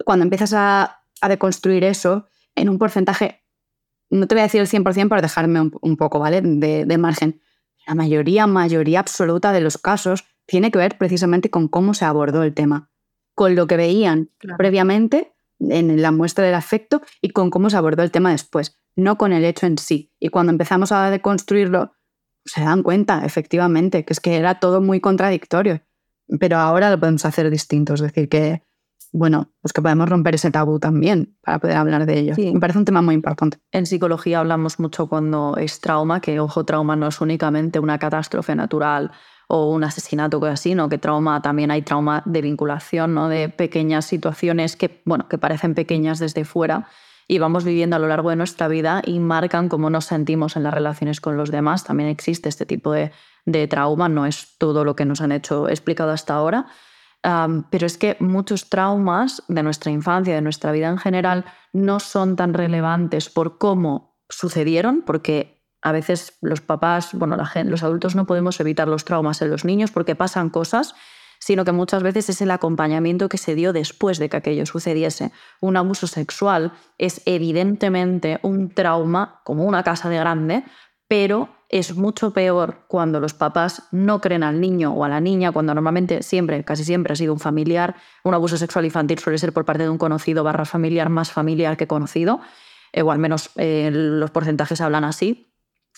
[0.05, 0.95] cuando empiezas a,
[1.27, 3.43] deconstruir eso en un porcentaje,
[4.09, 6.41] no te voy a decir el 100% para dejarme un, poco, ¿vale?
[6.41, 7.41] de margen
[7.89, 12.43] la mayoría, mayoría absoluta de los casos tiene que ver precisamente con cómo se abordó
[12.43, 12.91] el tema,
[13.33, 14.29] con lo que veían
[14.59, 19.17] previamente en la muestra del afecto y con cómo se abordó el tema después, no
[19.17, 20.13] con el hecho en sí.
[20.19, 21.93] Y cuando empezamos a deconstruirlo,
[22.45, 25.81] se dan cuenta, efectivamente, que es que era todo muy contradictorio.
[26.39, 28.61] Pero ahora lo podemos hacer distinto, es decir, que
[29.11, 32.35] bueno, pues que podemos romper ese tabú también para poder hablar de ello.
[32.37, 33.57] Me parece un tema muy importante.
[33.71, 38.55] En psicología hablamos mucho cuando es trauma, que ojo, trauma no es únicamente una catástrofe
[38.55, 39.11] natural
[39.47, 40.89] o un asesinato o así, ¿no?
[40.89, 43.29] que trauma también hay trauma de vinculación, ¿no?
[43.29, 46.87] de pequeñas situaciones que, bueno, que parecen pequeñas desde fuera
[47.27, 50.63] y vamos viviendo a lo largo de nuestra vida y marcan cómo nos sentimos en
[50.63, 51.83] las relaciones con los demás.
[51.83, 53.11] También existe este tipo de,
[53.45, 56.67] de trauma, no es todo lo que nos han hecho explicado hasta ahora,
[57.21, 62.35] pero es que muchos traumas de nuestra infancia, de nuestra vida en general, no son
[62.35, 68.59] tan relevantes por cómo sucedieron, porque a veces los papás, bueno, los adultos no podemos
[68.59, 70.93] evitar los traumas en los niños porque pasan cosas,
[71.39, 75.31] sino que muchas veces es el acompañamiento que se dio después de que aquello sucediese.
[75.61, 80.63] Un abuso sexual es evidentemente un trauma como una casa de grande,
[81.07, 85.51] pero es mucho peor cuando los papás no creen al niño o a la niña,
[85.51, 87.95] cuando normalmente siempre, casi siempre ha sido un familiar.
[88.23, 91.77] Un abuso sexual infantil suele ser por parte de un conocido barra familiar más familiar
[91.77, 92.41] que conocido,
[92.99, 95.48] o al menos eh, los porcentajes hablan así.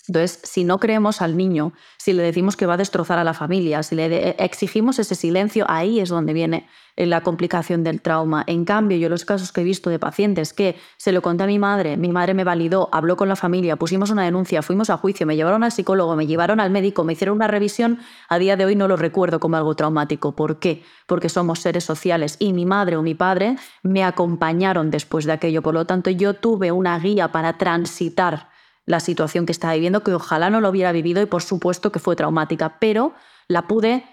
[0.08, 3.34] Entonces, si no creemos al niño, si le decimos que va a destrozar a la
[3.34, 8.42] familia, si le exigimos ese silencio, ahí es donde viene eh, la complicación del trauma.
[8.48, 11.46] En cambio, yo los casos que he visto de pacientes que se lo conté a
[11.46, 14.96] mi madre, mi madre me validó, habló con la familia, pusimos una denuncia, fuimos a
[14.96, 18.56] juicio, me llevaron al psicólogo, me llevaron al médico, me hicieron una revisión, a día
[18.56, 20.34] de hoy no lo recuerdo como algo traumático.
[20.34, 20.82] ¿Por qué?
[21.06, 25.62] Porque somos seres sociales y mi madre o mi padre me acompañaron después de aquello.
[25.62, 28.51] Por lo tanto, yo tuve una guía para transitar
[28.86, 31.98] la situación que estaba viviendo, que ojalá no lo hubiera vivido y por supuesto que
[31.98, 33.14] fue traumática, pero
[33.48, 34.04] la pude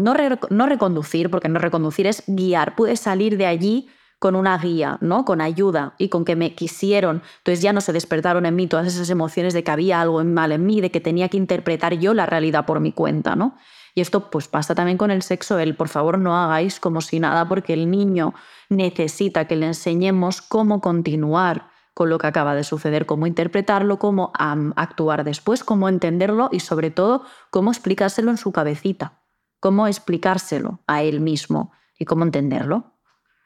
[0.00, 5.24] no, reconducir, porque no reconducir es guiar, pude salir de allí con una guía, ¿no?
[5.24, 7.22] Con ayuda y con que me quisieron.
[7.38, 10.52] Entonces ya no se despertaron en mí todas esas emociones de que había algo mal
[10.52, 13.56] en mí, de que tenía que interpretar yo la realidad por mi cuenta, ¿no?
[13.94, 17.18] Y esto pues pasa también con el sexo, el por favor no hagáis como si
[17.18, 18.34] nada porque el niño
[18.68, 21.69] necesita que le enseñemos cómo continuar
[22.00, 26.90] con lo que acaba de suceder, cómo interpretarlo, cómo actuar después, cómo entenderlo y sobre
[26.90, 29.20] todo cómo explicárselo en su cabecita,
[29.60, 32.94] cómo explicárselo a él mismo y cómo entenderlo.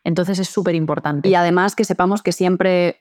[0.05, 1.29] Entonces es súper importante.
[1.29, 3.01] Y además que sepamos que siempre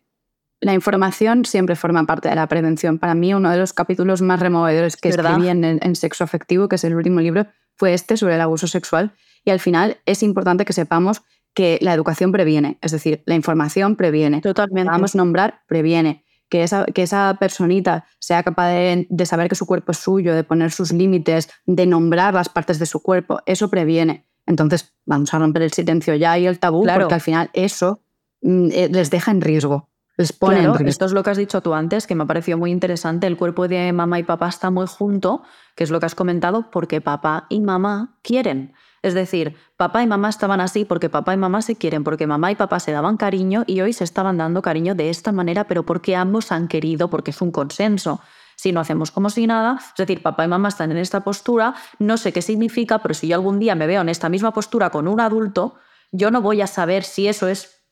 [0.59, 2.97] la información siempre forma parte de la prevención.
[2.97, 6.77] Para mí uno de los capítulos más removedores que escribí en, en Sexo Afectivo, que
[6.77, 9.13] es el último libro, fue este sobre el abuso sexual.
[9.45, 11.21] Y al final es importante que sepamos
[11.53, 14.41] que la educación previene, es decir, la información previene.
[14.41, 14.89] Totalmente.
[14.89, 16.25] Vamos a nombrar, previene.
[16.49, 20.43] Que esa, que esa personita sea capaz de, saber que su cuerpo es suyo, de
[20.43, 24.27] poner sus límites, de nombrar las partes de su cuerpo, eso previene.
[24.45, 28.01] Entonces, vamos a romper el silencio ya y el tabú, porque al final eso
[28.41, 29.89] mm, eh, les deja en riesgo.
[30.17, 33.25] esto es lo que has dicho tú antes, que me ha parecido muy interesante.
[33.25, 35.41] El cuerpo de mamá y papá está muy junto,
[35.75, 38.73] que es lo que has comentado, porque papá y mamá quieren.
[39.03, 42.51] Es decir, papá y mamá estaban así porque papá y mamá se quieren, porque mamá
[42.51, 45.85] y papá se daban cariño y hoy se estaban dando cariño de esta manera, pero
[45.85, 48.21] porque ambos han querido, porque es un consenso.
[48.55, 51.75] Si no hacemos como si nada, es decir, papá y mamá están en esta postura,
[51.99, 54.89] no sé qué significa, pero si yo algún día me veo en esta misma postura
[54.89, 55.75] con un adulto,
[56.13, 57.83] yo no voy a saber si eso es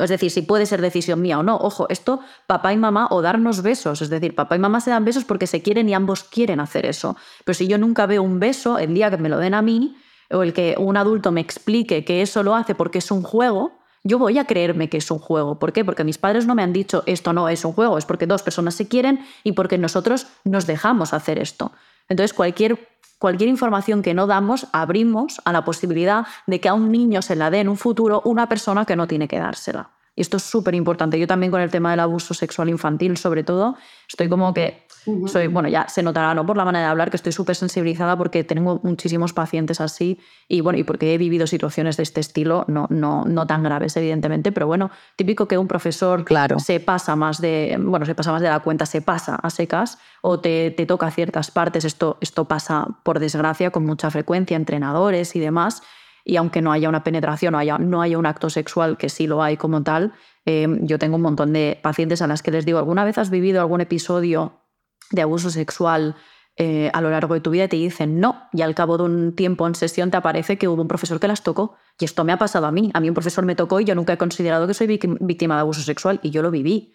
[0.00, 1.56] es decir, si puede ser decisión mía o no.
[1.56, 2.18] Ojo, esto
[2.48, 4.02] papá y mamá o darnos besos.
[4.02, 6.86] Es decir, papá y mamá se dan besos porque se quieren y ambos quieren hacer
[6.86, 7.16] eso.
[7.44, 9.96] Pero si yo nunca veo un beso, el día que me lo den a mí,
[10.30, 13.72] o el que un adulto me explique que eso lo hace porque es un juego,
[14.04, 15.58] yo voy a creerme que es un juego.
[15.58, 15.84] ¿Por qué?
[15.84, 18.42] Porque mis padres no me han dicho esto no es un juego, es porque dos
[18.42, 21.72] personas se quieren y porque nosotros nos dejamos hacer esto.
[22.08, 22.78] Entonces, cualquier
[23.18, 27.34] Cualquier información que no damos, abrimos a la posibilidad de que a un niño se
[27.34, 29.90] la dé en un futuro una persona que no tiene que dársela.
[30.14, 31.18] Y esto es súper importante.
[31.18, 33.76] Yo también con el tema del abuso sexual infantil, sobre todo,
[34.06, 34.85] estoy como que
[35.26, 36.44] soy, bueno, ya se notará, ¿no?
[36.44, 40.60] Por la manera de hablar, que estoy súper sensibilizada porque tengo muchísimos pacientes así y,
[40.60, 44.52] bueno, y porque he vivido situaciones de este estilo, no, no, no tan graves, evidentemente,
[44.52, 46.58] pero bueno, típico que un profesor claro.
[46.58, 49.98] se pasa más de, bueno, se pasa más de la cuenta, se pasa a secas
[50.22, 51.84] o te, te toca ciertas partes.
[51.84, 55.82] Esto, esto pasa, por desgracia, con mucha frecuencia, entrenadores y demás
[56.26, 59.28] y aunque no haya una penetración o haya, no haya un acto sexual, que sí
[59.28, 60.12] lo hay como tal,
[60.44, 63.30] eh, yo tengo un montón de pacientes a las que les digo, ¿alguna vez has
[63.30, 64.65] vivido algún episodio
[65.10, 66.16] de abuso sexual
[66.56, 69.04] eh, a lo largo de tu vida y te dicen no, y al cabo de
[69.04, 71.76] un tiempo en sesión te aparece que hubo un profesor que las tocó.
[71.98, 72.90] Y esto me ha pasado a mí.
[72.94, 75.60] A mí un profesor me tocó y yo nunca he considerado que soy víctima de
[75.60, 76.92] abuso sexual y yo lo viví.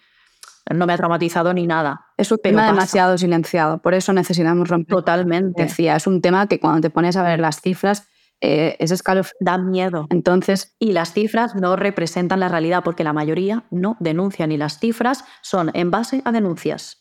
[0.73, 2.05] No me ha traumatizado ni nada.
[2.17, 4.95] Es un tema demasiado silenciado, por eso necesitamos romper.
[4.95, 5.63] Totalmente.
[5.63, 8.07] Decía, es un tema que cuando te pones a ver las cifras
[8.41, 10.07] eh, ese escalofrío da miedo.
[10.09, 14.79] Entonces, y las cifras no representan la realidad porque la mayoría no denuncian y las
[14.79, 17.00] cifras son en base a denuncias.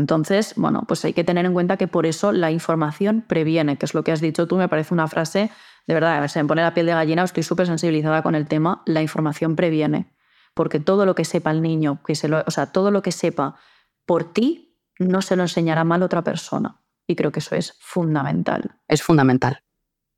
[0.00, 3.84] Entonces, bueno, pues hay que tener en cuenta que por eso la información previene, que
[3.84, 5.50] es lo que has dicho tú, me parece una frase,
[5.86, 8.82] de verdad, se me pone la piel de gallina, estoy súper sensibilizada con el tema,
[8.86, 10.10] la información previene,
[10.54, 13.12] porque todo lo que sepa el niño, que se lo, o sea, todo lo que
[13.12, 13.56] sepa
[14.06, 16.80] por ti, no se lo enseñará mal otra persona.
[17.06, 18.78] Y creo que eso es fundamental.
[18.88, 19.62] Es fundamental.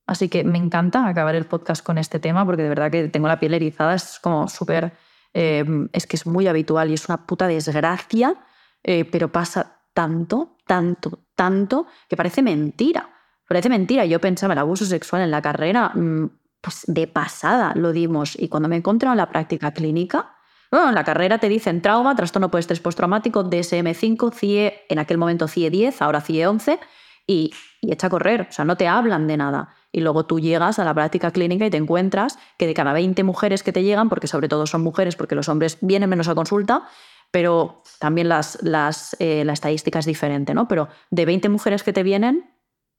[0.06, 3.26] Así que me encanta acabar el podcast con este tema porque de verdad que tengo
[3.26, 4.92] la piel erizada, es como súper,
[5.34, 8.36] eh, es que es muy habitual y es una puta desgracia,
[8.82, 13.10] eh, pero pasa tanto, tanto, tanto, que parece mentira.
[13.46, 14.04] Parece mentira.
[14.04, 16.30] Yo pensaba el abuso sexual en la carrera, mm,
[16.60, 18.38] pues de pasada lo dimos.
[18.38, 20.36] Y cuando me encontré en la práctica clínica,
[20.70, 25.18] bueno, en la carrera te dicen trauma, trastorno por estrés postraumático, DSM5, CIE, en aquel
[25.18, 26.80] momento CIE 10, ahora CIE 11,
[27.26, 27.52] y,
[27.82, 28.46] y echa a correr.
[28.48, 29.74] O sea, no te hablan de nada.
[29.92, 33.22] Y luego tú llegas a la práctica clínica y te encuentras que de cada 20
[33.22, 36.34] mujeres que te llegan, porque sobre todo son mujeres, porque los hombres vienen menos a
[36.34, 36.84] consulta,
[37.32, 40.68] pero también las, las, eh, la estadística es diferente, ¿no?
[40.68, 42.48] Pero de 20 mujeres que te vienen,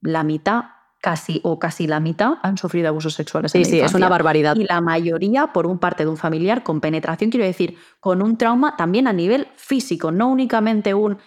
[0.02, 0.64] la mitad
[1.00, 3.52] casi o casi la mitad han sufrido abusos sexuales.
[3.52, 4.56] Sí, sí, es una barbaridad.
[4.56, 8.36] Y la mayoría por un parte de un familiar con penetración, quiero decir, con un
[8.36, 11.18] trauma también a nivel físico, no únicamente un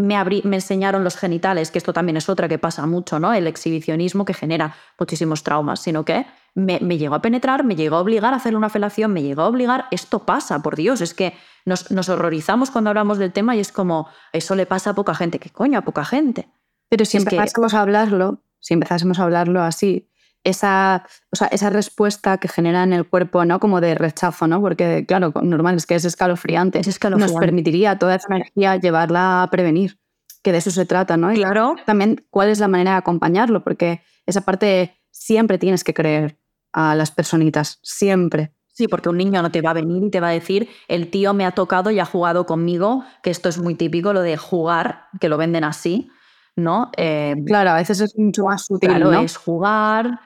[0.00, 3.32] me, enseñaron los genitales, que esto también es otra que pasa mucho, ¿no?
[3.32, 8.00] El exhibicionismo que genera muchísimos traumas, sino que me, llegó a penetrar, me llegó a
[8.00, 11.34] obligar a hacer una felación, me llegó a obligar, esto pasa, por Dios, es que
[11.64, 15.14] nos, nos horrorizamos cuando hablamos del tema y es como, eso le pasa a poca
[15.14, 16.48] gente, ¿qué coño a poca gente?
[16.88, 20.10] Pero si empezásemos a hablarlo, si empezásemos a hablarlo así,
[20.42, 23.60] esa, o sea, esa respuesta que genera en el cuerpo, ¿no?
[23.60, 24.60] Como de rechazo, ¿no?
[24.60, 26.80] Porque, claro, normal es que es escalofriante.
[26.80, 27.34] Es escalofriante.
[27.34, 29.98] Nos permitiría toda esa energía llevarla a prevenir,
[30.42, 31.32] que de eso se trata, ¿no?
[31.32, 31.76] Y claro.
[31.84, 33.62] También, ¿cuál es la manera de acompañarlo?
[33.62, 36.39] Porque esa parte siempre tienes que creer
[36.72, 38.52] a las personitas, siempre.
[38.68, 41.10] Sí, porque un niño no te va a venir y te va a decir, el
[41.10, 44.36] tío me ha tocado y ha jugado conmigo, que esto es muy típico, lo de
[44.36, 46.10] jugar, que lo venden así,
[46.56, 46.90] ¿no?
[46.96, 49.20] Eh, claro, a veces es mucho más sutil, claro, ¿no?
[49.20, 50.20] es jugar,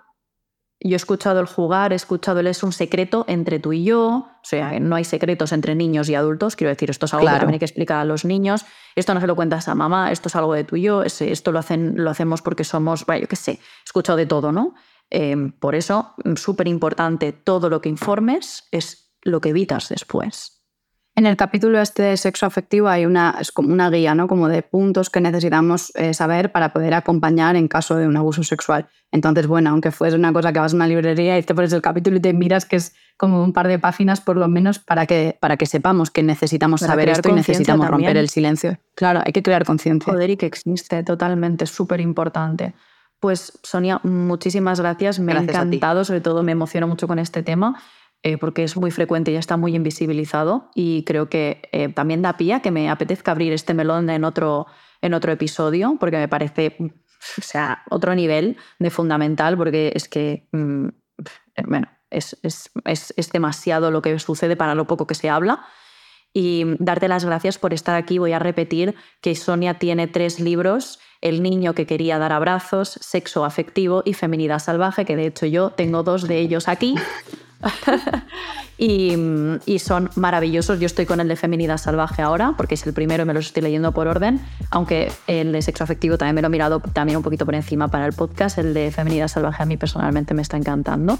[0.87, 4.07] yo he escuchado el jugar, he escuchado el es un secreto entre tú y yo,
[4.11, 7.33] o sea, no hay secretos entre niños y adultos, quiero decir, esto es algo que
[7.33, 10.29] también hay que explicar a los niños, esto no se lo cuentas a mamá, esto
[10.29, 13.29] es algo de tú y yo, esto lo, hacen, lo hacemos porque somos, bueno, yo
[13.29, 14.75] qué sé, he escuchado de todo, ¿no?
[15.11, 20.55] Em, por eso, súper importante, todo lo que informes es lo que evitas después.
[21.17, 24.27] En el capítulo este de sexo afectivo hay una, es como una guía, ¿no?
[24.27, 28.43] Como de puntos que necesitamos eh, saber para poder acompañar en caso de un abuso
[28.43, 28.89] sexual.
[29.13, 31.83] Entonces, bueno, aunque fuese una cosa que vas a una librería y te pones el
[31.83, 35.07] capítulo y te miras que es como un par de páginas por lo menos para
[35.07, 38.77] que, para que sepamos que necesitamos saber esto y necesitamos romper el silencio.
[38.97, 40.13] Claro, hay que crear conciencia.
[40.13, 42.75] Joder, y que existe totalmente, súper importante.
[43.25, 47.83] Pues Sonia, muchísimas gracias, me ha encantado, sobre todo me emociono mucho con este tema.
[48.23, 52.37] eh, porque es muy frecuente y está muy invisibilizado y creo que eh, también da
[52.37, 54.67] pie que me apetezca abrir este melón en otro,
[55.01, 60.47] en otro episodio porque me parece, o sea, otro nivel de fundamental porque es que,
[60.53, 60.89] mm,
[61.67, 65.65] bueno, es, es, es, demasiado lo que sucede para lo poco que se habla
[66.35, 68.19] y darte las gracias por estar aquí.
[68.19, 73.47] Voy a repetir que Sonia tiene tres libros, El niño que quería dar abrazos, Sexo
[73.47, 76.97] afectivo y Feminidad salvaje, que de hecho yo tengo dos de ellos aquí.
[78.79, 80.79] y, son maravillosos.
[80.79, 83.47] Yo estoy con el de Feminidad Salvaje ahora, porque es el primero y me los
[83.47, 84.39] estoy leyendo por orden,
[84.71, 87.89] aunque el de Sexo Afectivo también me lo he mirado también un poquito por encima
[87.89, 88.59] para el podcast.
[88.59, 91.19] El de Feminidad Salvaje a mí personalmente me está encantando.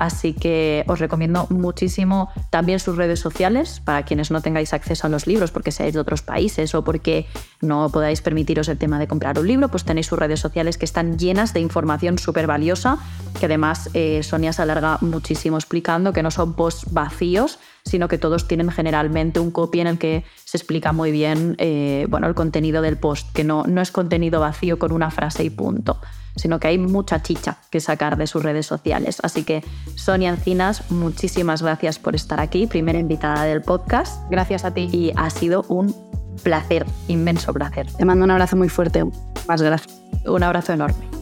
[0.00, 5.10] Así que os recomiendo muchísimo también sus redes sociales para quienes no tengáis acceso a
[5.10, 7.26] los libros porque seáis de otros países o porque
[7.60, 10.86] no podáis permitiros el tema de comprar un libro, pues tenéis sus redes sociales que
[10.86, 12.96] están llenas de información súper valiosa,
[13.38, 18.18] que además eh, Sonia se alarga muchísimo explicando que no son posts vacíos, sino que
[18.18, 22.34] todos tienen generalmente un copy en el que se explica muy bien eh, bueno, el
[22.34, 26.00] contenido del post, que no, no es contenido vacío con una frase y punto
[26.36, 29.18] sino que hay mucha chicha que sacar de sus redes sociales.
[29.22, 29.62] Así que
[29.94, 34.22] Sonia Encinas, muchísimas gracias por estar aquí, primera invitada del podcast.
[34.30, 34.88] Gracias a ti.
[34.92, 35.94] Y ha sido un
[36.42, 37.86] placer, inmenso placer.
[37.92, 39.04] Te mando un abrazo muy fuerte.
[39.48, 40.00] Más gracias.
[40.24, 41.19] Un abrazo enorme.